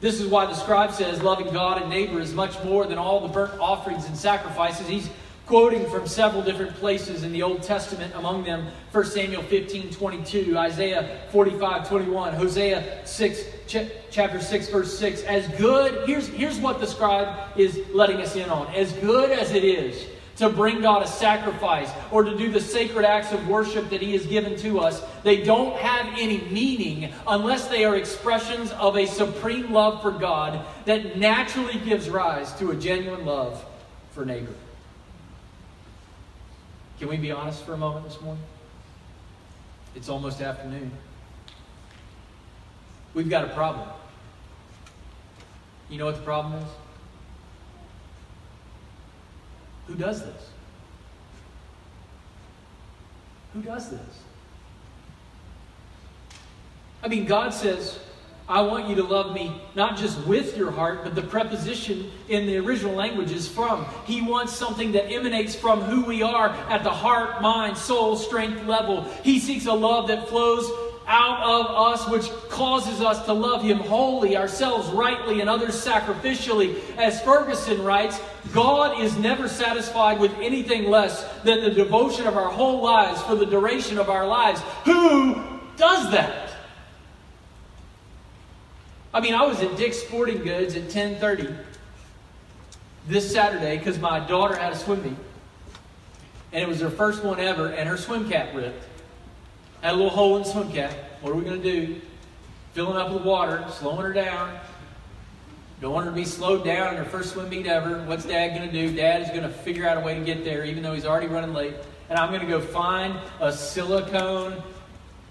This 0.02 0.22
is 0.22 0.28
why 0.28 0.46
the 0.46 0.54
scribe 0.54 0.92
says 0.94 1.22
loving 1.22 1.52
God 1.52 1.82
and 1.82 1.90
neighbor 1.90 2.22
is 2.22 2.34
much 2.34 2.62
more 2.64 2.86
than 2.86 2.98
all 2.98 3.20
the 3.20 3.28
burnt 3.28 3.60
offerings 3.60 4.06
and 4.06 4.18
sacrifices. 4.18 4.88
He's 4.88 5.10
quoting 5.46 5.90
from 5.90 6.08
several 6.08 6.42
different 6.42 6.74
places 6.76 7.24
in 7.24 7.34
the 7.34 7.44
Old 7.44 7.64
Testament, 7.64 8.14
among 8.16 8.44
them 8.44 8.68
1 8.94 9.06
Samuel 9.06 9.42
15 9.44 9.92
22, 9.92 10.58
Isaiah 10.58 11.20
45 11.32 11.90
21, 11.90 12.34
Hosea 12.36 13.06
6, 13.06 13.44
ch- 13.68 13.92
chapter 14.10 14.40
6, 14.40 14.70
verse 14.70 14.98
6. 14.98 15.24
As 15.24 15.48
good, 15.58 16.08
here's, 16.08 16.28
here's 16.28 16.60
what 16.60 16.80
the 16.80 16.88
scribe 16.88 17.58
is 17.58 17.82
letting 17.92 18.18
us 18.18 18.38
in 18.38 18.50
on. 18.50 18.68
As 18.74 18.94
good 18.94 19.32
as 19.32 19.52
it 19.52 19.66
is 19.66 20.06
to 20.40 20.50
bring 20.50 20.82
God 20.82 21.04
a 21.04 21.08
sacrifice 21.08 21.92
or 22.12 22.24
to 22.24 22.36
do 22.36 22.50
the 22.50 22.62
sacred 22.62 23.06
acts 23.06 23.32
of 23.32 23.48
worship 23.48 23.90
that 23.90 24.02
He 24.02 24.14
has 24.14 24.26
given 24.26 24.58
to 24.58 24.80
us, 24.80 25.02
they 25.24 25.44
don't 25.44 25.76
have 25.78 26.08
any 26.18 26.40
meaning 26.50 27.14
unless 27.28 27.68
they 27.68 27.86
are 27.86 27.96
expressions 27.96 28.72
of 28.72 28.98
a 28.98 29.06
supreme 29.06 29.72
love 29.72 30.02
for 30.02 30.12
God 30.12 30.66
that 30.86 31.18
naturally 31.18 31.78
gives 31.80 32.10
rise 32.10 32.54
to 32.54 32.72
a 32.72 32.76
genuine 32.76 33.26
love 33.26 33.64
for 34.12 34.26
neighbor. 34.26 34.54
Can 37.00 37.10
we 37.10 37.18
be 37.18 37.32
honest 37.32 37.64
for 37.64 37.74
a 37.74 37.78
moment 37.78 38.06
this 38.06 38.20
morning? 38.22 38.44
It's 39.96 40.10
almost 40.10 40.42
afternoon. 40.42 40.92
We've 43.14 43.30
got 43.30 43.46
a 43.46 43.50
problem. 43.50 43.88
You 45.90 45.98
know 45.98 46.06
what 46.06 46.16
the 46.16 46.22
problem 46.22 46.62
is? 46.62 46.70
Who 49.90 49.96
does 49.96 50.24
this? 50.24 50.50
Who 53.54 53.62
does 53.62 53.90
this? 53.90 54.20
I 57.02 57.08
mean, 57.08 57.26
God 57.26 57.56
says, 57.56 57.98
I 58.48 58.62
want 58.62 58.88
you 58.88 58.96
to 58.96 59.04
love 59.04 59.34
me 59.34 59.60
not 59.74 59.98
just 59.98 60.20
with 60.28 60.56
your 60.56 60.70
heart, 60.70 61.04
but 61.04 61.16
the 61.16 61.24
preposition 61.24 62.12
in 62.28 62.46
the 62.46 62.58
original 62.58 62.94
language 62.94 63.32
is 63.32 63.48
from. 63.48 63.86
He 64.06 64.22
wants 64.22 64.54
something 64.54 64.92
that 64.92 65.12
emanates 65.12 65.56
from 65.56 65.82
who 65.82 66.06
we 66.06 66.22
are 66.22 66.50
at 66.70 66.84
the 66.84 66.92
heart, 66.92 67.42
mind, 67.42 67.76
soul, 67.76 68.16
strength 68.16 68.66
level. 68.68 69.04
He 69.24 69.40
seeks 69.40 69.66
a 69.66 69.74
love 69.74 70.08
that 70.10 70.30
flows 70.30 70.70
out 71.10 71.42
of 71.42 71.66
us, 71.66 72.08
which 72.08 72.30
causes 72.50 73.02
us 73.02 73.26
to 73.26 73.34
love 73.34 73.64
Him 73.64 73.80
wholly, 73.80 74.38
ourselves 74.38 74.88
rightly, 74.90 75.42
and 75.42 75.50
others 75.50 75.74
sacrificially. 75.74 76.80
As 76.98 77.20
Ferguson 77.22 77.84
writes, 77.84 78.22
God 78.54 79.02
is 79.02 79.18
never 79.18 79.48
satisfied 79.48 80.20
with 80.20 80.32
anything 80.36 80.90
less 80.90 81.26
than 81.44 81.62
the 81.62 81.72
devotion 81.72 82.28
of 82.28 82.38
our 82.38 82.50
whole 82.50 82.82
lives 82.82 83.22
for 83.24 83.36
the 83.36 83.46
duration 83.46 83.98
of 83.98 84.10
our 84.10 84.28
lives. 84.28 84.62
Who 84.86 85.44
does 85.78 86.12
that? 86.12 86.52
I 89.12 89.20
mean, 89.20 89.34
I 89.34 89.46
was 89.48 89.60
at 89.62 89.76
Dick's 89.78 89.98
Sporting 89.98 90.44
Goods 90.44 90.76
at 90.76 90.90
10:30 90.90 91.56
this 93.08 93.32
Saturday 93.32 93.80
because 93.80 93.98
my 93.98 94.20
daughter 94.20 94.56
had 94.56 94.74
a 94.74 94.78
swim 94.78 95.02
meet, 95.02 95.18
and 96.54 96.62
it 96.62 96.68
was 96.68 96.82
her 96.82 96.92
first 96.92 97.24
one 97.24 97.40
ever, 97.40 97.68
and 97.70 97.90
her 97.90 97.98
swim 97.98 98.30
cap 98.30 98.54
ripped. 98.54 98.84
Had 99.82 99.94
a 99.94 99.96
little 99.96 100.10
hole 100.10 100.36
in 100.38 100.44
the 100.44 100.50
swim 100.50 100.72
cap. 100.72 100.94
What 101.22 101.32
are 101.32 101.36
we 101.36 101.44
going 101.44 101.62
to 101.62 101.72
do? 101.72 102.02
Filling 102.74 102.98
up 102.98 103.12
with 103.12 103.24
water, 103.24 103.66
slowing 103.72 104.02
her 104.02 104.14
down. 104.14 104.60
Don't 105.82 105.94
want 105.94 106.06
her 106.06 106.12
to 106.12 106.16
be 106.16 106.26
slowed 106.26 106.66
down 106.66 106.94
in 106.94 106.98
her 106.98 107.06
first 107.06 107.32
swim 107.32 107.50
meet 107.50 107.66
ever. 107.66 108.04
What's 108.04 108.26
Dad 108.26 108.50
going 108.50 108.70
to 108.70 108.72
do? 108.72 108.94
Dad 108.94 109.22
is 109.22 109.30
going 109.30 109.44
to 109.44 109.50
figure 109.50 109.88
out 109.88 109.96
a 109.96 110.02
way 110.02 110.14
to 110.20 110.26
get 110.26 110.44
there, 110.44 110.66
even 110.66 110.84
though 110.84 110.94
he's 110.94 111.06
already 111.06 111.28
running 111.28 111.54
late. 111.54 111.74
And 112.10 112.20
I'm 112.20 112.30
going 112.30 112.42
to 112.42 112.48
go 112.48 112.60
find 112.60 113.18
a 113.40 113.54
silicone 113.54 114.62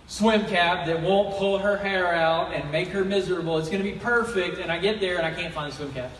swim 0.07 0.47
cap 0.47 0.87
that 0.87 1.03
won't 1.03 1.37
pull 1.37 1.59
her 1.59 1.77
hair 1.77 2.15
out 2.15 2.55
and 2.55 2.71
make 2.73 2.89
her 2.89 3.05
miserable. 3.05 3.59
It's 3.59 3.69
going 3.69 3.83
to 3.83 3.91
be 3.91 3.99
perfect. 3.99 4.59
And 4.59 4.73
I 4.73 4.79
get 4.79 5.01
there 5.01 5.19
and 5.19 5.27
I 5.27 5.33
can't 5.33 5.53
find 5.53 5.71
the 5.71 5.77
swim 5.77 5.93
cap. 5.93 6.11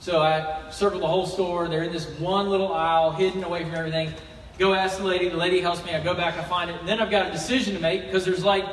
So 0.00 0.22
I 0.22 0.70
circle 0.70 1.00
the 1.00 1.06
whole 1.06 1.26
store. 1.26 1.68
They're 1.68 1.82
in 1.82 1.92
this 1.92 2.08
one 2.18 2.48
little 2.48 2.72
aisle, 2.72 3.10
hidden 3.10 3.44
away 3.44 3.64
from 3.64 3.74
everything. 3.74 4.14
Go 4.60 4.74
ask 4.74 4.98
the 4.98 5.04
lady. 5.04 5.30
The 5.30 5.38
lady 5.38 5.62
helps 5.62 5.82
me. 5.86 5.94
I 5.94 6.04
go 6.04 6.12
back, 6.12 6.36
I 6.36 6.44
find 6.44 6.68
it. 6.68 6.78
And 6.78 6.86
then 6.86 7.00
I've 7.00 7.10
got 7.10 7.26
a 7.26 7.32
decision 7.32 7.72
to 7.72 7.80
make 7.80 8.04
because 8.04 8.26
there's 8.26 8.44
like 8.44 8.66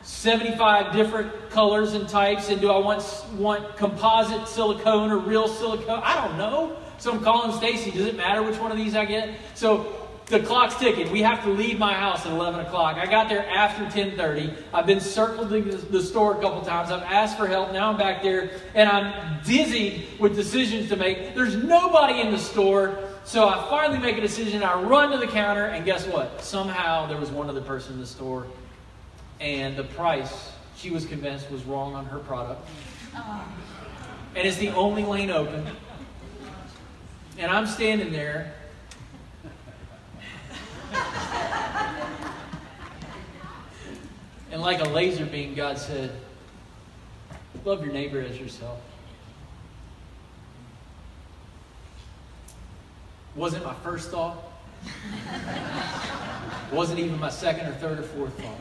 75 0.00 0.94
different 0.94 1.50
colors 1.50 1.92
and 1.92 2.08
types. 2.08 2.48
And 2.48 2.62
do 2.62 2.70
I 2.70 2.78
want, 2.78 3.04
want 3.34 3.76
composite 3.76 4.48
silicone 4.48 5.10
or 5.10 5.18
real 5.18 5.46
silicone? 5.46 6.00
I 6.02 6.26
don't 6.26 6.38
know. 6.38 6.78
So 6.96 7.12
I'm 7.12 7.22
calling 7.22 7.54
Stacy. 7.58 7.90
Does 7.90 8.06
it 8.06 8.16
matter 8.16 8.42
which 8.42 8.58
one 8.58 8.72
of 8.72 8.78
these 8.78 8.94
I 8.94 9.04
get? 9.04 9.34
So 9.54 10.07
the 10.28 10.40
clock's 10.40 10.76
ticking. 10.76 11.10
We 11.10 11.22
have 11.22 11.42
to 11.44 11.50
leave 11.50 11.78
my 11.78 11.94
house 11.94 12.26
at 12.26 12.32
11 12.32 12.60
o'clock. 12.60 12.96
I 12.96 13.06
got 13.06 13.28
there 13.28 13.48
after 13.48 13.84
10:30. 13.86 14.52
I've 14.74 14.86
been 14.86 15.00
circling 15.00 15.70
the 15.90 16.02
store 16.02 16.36
a 16.36 16.40
couple 16.40 16.60
times. 16.62 16.90
I've 16.90 17.02
asked 17.02 17.38
for 17.38 17.46
help. 17.46 17.72
Now 17.72 17.90
I'm 17.90 17.96
back 17.96 18.22
there, 18.22 18.50
and 18.74 18.88
I'm 18.88 19.42
dizzy 19.44 20.06
with 20.18 20.36
decisions 20.36 20.88
to 20.90 20.96
make. 20.96 21.34
There's 21.34 21.56
nobody 21.56 22.20
in 22.20 22.30
the 22.30 22.38
store. 22.38 22.98
So 23.24 23.48
I 23.48 23.66
finally 23.68 23.98
make 23.98 24.16
a 24.16 24.22
decision. 24.22 24.62
I 24.62 24.80
run 24.80 25.10
to 25.10 25.18
the 25.18 25.26
counter, 25.26 25.66
and 25.66 25.84
guess 25.84 26.06
what? 26.06 26.42
Somehow 26.42 27.06
there 27.06 27.18
was 27.18 27.30
one 27.30 27.48
other 27.48 27.60
person 27.60 27.94
in 27.94 28.00
the 28.00 28.06
store, 28.06 28.46
and 29.40 29.76
the 29.76 29.84
price 29.84 30.50
she 30.76 30.90
was 30.90 31.04
convinced 31.04 31.50
was 31.50 31.64
wrong 31.64 31.94
on 31.94 32.04
her 32.06 32.18
product. 32.18 32.66
And 34.34 34.46
it's 34.46 34.58
the 34.58 34.70
only 34.70 35.04
lane 35.04 35.30
open. 35.30 35.66
And 37.38 37.50
I'm 37.50 37.66
standing 37.66 38.12
there. 38.12 38.54
and 44.50 44.62
like 44.62 44.80
a 44.80 44.88
laser 44.88 45.26
beam, 45.26 45.54
God 45.54 45.78
said, 45.78 46.10
Love 47.64 47.84
your 47.84 47.92
neighbor 47.92 48.20
as 48.20 48.38
yourself. 48.38 48.78
Wasn't 53.34 53.64
my 53.64 53.74
first 53.74 54.10
thought. 54.10 54.38
Wasn't 56.72 56.98
even 56.98 57.20
my 57.20 57.30
second 57.30 57.68
or 57.68 57.74
third 57.74 57.98
or 57.98 58.02
fourth 58.02 58.38
thought. 58.40 58.60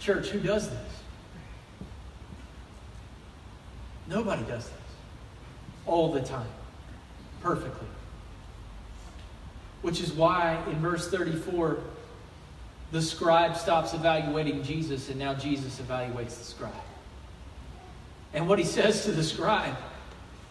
Church, 0.00 0.28
who 0.28 0.40
does 0.40 0.68
this? 0.68 0.78
Nobody 4.06 4.42
does 4.42 4.68
this. 4.68 4.78
All 5.86 6.12
the 6.12 6.20
time. 6.20 6.48
Perfectly. 7.40 7.88
Which 9.84 10.00
is 10.00 10.14
why 10.14 10.64
in 10.70 10.80
verse 10.80 11.10
34, 11.10 11.78
the 12.90 13.02
scribe 13.02 13.54
stops 13.54 13.92
evaluating 13.92 14.62
Jesus 14.62 15.10
and 15.10 15.18
now 15.18 15.34
Jesus 15.34 15.78
evaluates 15.78 16.38
the 16.38 16.44
scribe. 16.44 16.72
And 18.32 18.48
what 18.48 18.58
he 18.58 18.64
says 18.64 19.04
to 19.04 19.12
the 19.12 19.22
scribe 19.22 19.76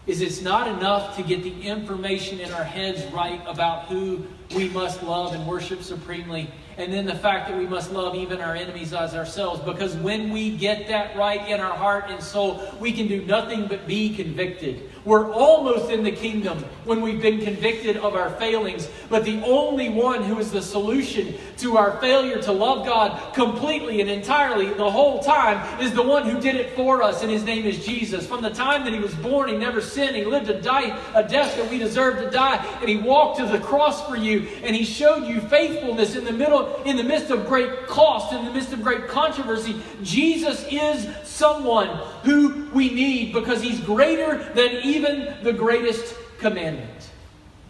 is 0.05 0.21
it's 0.21 0.43
not 0.43 0.67
enough 0.67 1.15
to 1.15 1.23
get 1.23 1.41
the 1.41 1.63
information 1.63 2.41
in 2.41 2.51
our 2.51 2.63
heads 2.63 3.11
right 3.11 3.41
about 3.47 3.85
who 3.85 4.23
we 4.55 4.69
must 4.69 5.01
love 5.01 5.33
and 5.33 5.47
worship 5.47 5.81
supremely 5.81 6.47
and 6.77 6.91
then 6.91 7.05
the 7.05 7.15
fact 7.15 7.49
that 7.49 7.57
we 7.57 7.67
must 7.67 7.91
love 7.91 8.15
even 8.15 8.41
our 8.41 8.55
enemies 8.55 8.93
as 8.93 9.15
ourselves. 9.15 9.61
Because 9.61 9.95
when 9.95 10.31
we 10.31 10.55
get 10.55 10.87
that 10.87 11.15
right 11.15 11.47
in 11.47 11.59
our 11.59 11.75
heart 11.75 12.05
and 12.09 12.21
soul, 12.21 12.63
we 12.79 12.91
can 12.91 13.07
do 13.07 13.23
nothing 13.25 13.67
but 13.67 13.87
be 13.87 14.15
convicted. 14.15 14.89
We're 15.05 15.33
almost 15.33 15.91
in 15.91 16.03
the 16.03 16.11
kingdom 16.11 16.59
when 16.85 17.01
we've 17.01 17.21
been 17.21 17.41
convicted 17.41 17.97
of 17.97 18.15
our 18.15 18.29
failings. 18.31 18.89
But 19.09 19.25
the 19.25 19.41
only 19.43 19.89
one 19.89 20.23
who 20.23 20.39
is 20.39 20.51
the 20.51 20.61
solution 20.61 21.35
to 21.57 21.77
our 21.77 21.99
failure 21.99 22.41
to 22.43 22.51
love 22.51 22.85
God 22.85 23.33
completely 23.33 23.99
and 23.99 24.09
entirely 24.09 24.73
the 24.73 24.89
whole 24.89 25.21
time 25.21 25.81
is 25.81 25.93
the 25.93 26.03
one 26.03 26.29
who 26.29 26.39
did 26.39 26.55
it 26.55 26.75
for 26.75 27.03
us, 27.03 27.21
and 27.21 27.29
his 27.29 27.43
name 27.43 27.65
is 27.65 27.85
Jesus. 27.85 28.25
From 28.25 28.41
the 28.41 28.49
time 28.49 28.85
that 28.85 28.93
he 28.93 28.99
was 28.99 29.13
born, 29.15 29.49
he 29.49 29.57
never 29.57 29.81
sinned. 29.81 30.15
He 30.15 30.23
lived 30.23 30.49
a, 30.49 30.61
die, 30.61 30.97
a 31.13 31.23
death 31.23 31.55
that 31.57 31.69
we 31.69 31.77
deserve 31.77 32.19
to 32.19 32.29
die, 32.29 32.55
and 32.79 32.89
he 32.89 32.97
walked 32.97 33.39
to 33.39 33.45
the 33.45 33.59
cross 33.59 34.05
for 34.07 34.15
you, 34.15 34.47
and 34.63 34.75
he 34.75 34.85
showed 34.85 35.27
you 35.27 35.41
faithfulness 35.41 36.15
in 36.15 36.23
the 36.23 36.31
middle, 36.31 36.62
in 36.85 36.97
the 36.97 37.03
midst 37.03 37.31
of 37.31 37.47
great 37.47 37.87
cost, 37.87 38.33
in 38.33 38.45
the 38.45 38.51
midst 38.51 38.73
of 38.73 38.81
great 38.81 39.07
controversy. 39.07 39.75
Jesus 40.01 40.65
is 40.69 41.07
someone 41.23 41.87
who 42.23 42.69
we 42.73 42.89
need 42.89 43.33
because 43.33 43.61
he's 43.61 43.79
greater 43.79 44.43
than 44.53 44.81
even 44.83 45.35
the 45.43 45.53
greatest 45.53 46.15
commandment. 46.39 47.09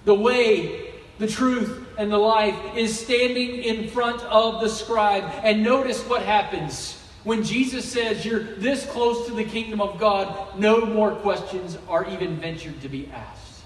The 0.06 0.16
way, 0.16 0.94
the 1.20 1.28
truth, 1.28 1.88
and 1.98 2.12
the 2.12 2.18
life 2.18 2.56
is 2.76 3.00
standing 3.00 3.64
in 3.64 3.88
front 3.89 4.22
of 4.24 4.62
the 4.62 4.70
scribe. 4.70 5.24
And 5.44 5.64
notice 5.64 6.02
what 6.08 6.24
happens. 6.24 7.00
When 7.24 7.44
Jesus 7.44 7.89
says 7.89 8.26
you're 8.26 8.44
this 8.44 8.86
close 8.88 9.28
to 9.28 9.34
the 9.34 9.46
kingdom 9.46 9.80
of 9.80 10.00
God, 10.00 10.60
no 10.60 10.86
more 10.86 11.12
questions 11.12 11.78
are 11.88 12.06
even 12.10 12.36
ventured 12.38 12.82
to 12.82 12.89
be 12.89 13.10
asked. 13.14 13.64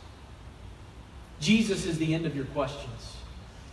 Jesus 1.39 1.85
is 1.85 1.97
the 1.97 2.13
end 2.13 2.25
of 2.25 2.35
your 2.35 2.45
questions. 2.45 3.16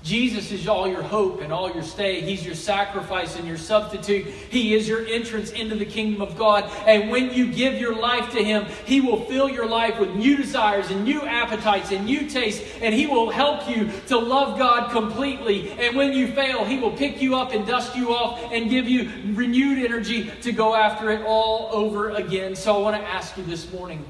Jesus 0.05 0.53
is 0.53 0.69
all 0.69 0.87
your 0.87 1.03
hope 1.03 1.41
and 1.41 1.51
all 1.51 1.73
your 1.73 1.83
stay. 1.83 2.21
He's 2.21 2.45
your 2.45 2.55
sacrifice 2.55 3.37
and 3.37 3.49
your 3.49 3.57
substitute. 3.57 4.27
He 4.27 4.75
is 4.75 4.87
your 4.87 5.07
entrance 5.07 5.51
into 5.51 5.77
the 5.77 5.87
kingdom 5.87 6.21
of 6.21 6.37
God. 6.37 6.71
And 6.87 7.11
when 7.11 7.33
you 7.33 7.51
give 7.51 7.81
your 7.81 7.99
life 7.99 8.31
to 8.33 8.45
Him, 8.45 8.67
He 8.85 9.01
will 9.01 9.25
fill 9.25 9.49
your 9.49 9.67
life 9.67 9.99
with 9.99 10.15
new 10.15 10.37
desires 10.37 10.91
and 10.91 11.05
new 11.05 11.23
appetites 11.23 11.91
and 11.91 12.05
new 12.05 12.29
tastes. 12.29 12.63
And 12.83 12.95
He 12.95 13.07
will 13.07 13.31
help 13.31 13.67
you 13.67 13.91
to 14.09 14.19
love 14.19 14.59
God 14.59 14.91
completely. 14.91 15.71
And 15.71 15.97
when 15.97 16.13
you 16.13 16.29
fail, 16.29 16.67
He 16.67 16.79
will 16.79 16.93
pick 16.93 17.23
you 17.23 17.37
up 17.37 17.55
and 17.55 17.67
dust 17.67 17.97
you 17.97 18.15
off 18.15 18.53
and 18.53 18.69
give 18.69 18.87
you 18.87 19.11
renewed 19.33 19.79
energy 19.79 20.31
to 20.43 20.53
go 20.53 20.75
after 20.75 21.13
it 21.13 21.25
all 21.25 21.71
over 21.73 22.11
again. 22.11 22.55
So 22.57 22.77
I 22.77 22.79
want 22.83 22.97
to 22.97 23.09
ask 23.09 23.39
you 23.39 23.45
this 23.45 23.73
morning, 23.73 24.05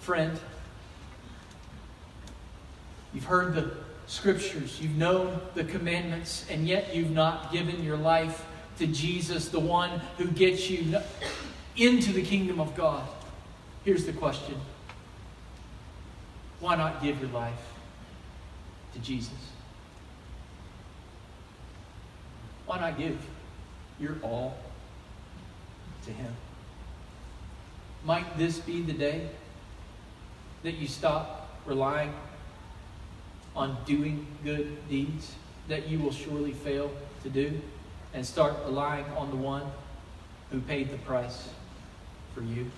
friend. 0.00 0.36
You've 3.12 3.26
heard 3.26 3.54
the 3.54 3.83
scriptures, 4.06 4.80
you've 4.80 4.96
known 4.96 5.40
the 5.54 5.64
commandments, 5.64 6.46
and 6.50 6.66
yet 6.66 6.94
you've 6.94 7.10
not 7.10 7.52
given 7.52 7.82
your 7.82 7.96
life 7.96 8.44
to 8.78 8.86
Jesus, 8.86 9.48
the 9.48 9.60
one 9.60 10.00
who 10.18 10.26
gets 10.26 10.68
you 10.68 10.96
into 11.76 12.12
the 12.12 12.22
kingdom 12.22 12.60
of 12.60 12.74
God. 12.74 13.06
Here's 13.84 14.04
the 14.04 14.12
question 14.12 14.56
Why 16.60 16.76
not 16.76 17.02
give 17.02 17.20
your 17.20 17.30
life 17.30 17.72
to 18.94 18.98
Jesus? 19.00 19.32
Why 22.66 22.80
not 22.80 22.98
give 22.98 23.18
your 24.00 24.16
all 24.22 24.56
to 26.04 26.10
Him? 26.10 26.32
Might 28.04 28.36
this 28.36 28.58
be 28.58 28.82
the 28.82 28.92
day 28.92 29.28
that 30.62 30.72
you 30.72 30.88
stop 30.88 31.60
relying 31.66 32.12
on 33.54 33.76
doing 33.84 34.26
good 34.42 34.88
deeds 34.88 35.34
that 35.68 35.88
you 35.88 35.98
will 35.98 36.12
surely 36.12 36.52
fail 36.52 36.90
to 37.22 37.30
do 37.30 37.60
and 38.12 38.24
start 38.24 38.54
relying 38.64 39.04
on 39.16 39.30
the 39.30 39.36
one 39.36 39.62
who 40.50 40.60
paid 40.60 40.90
the 40.90 40.98
price 40.98 41.48
for 42.34 42.42
you. 42.42 42.70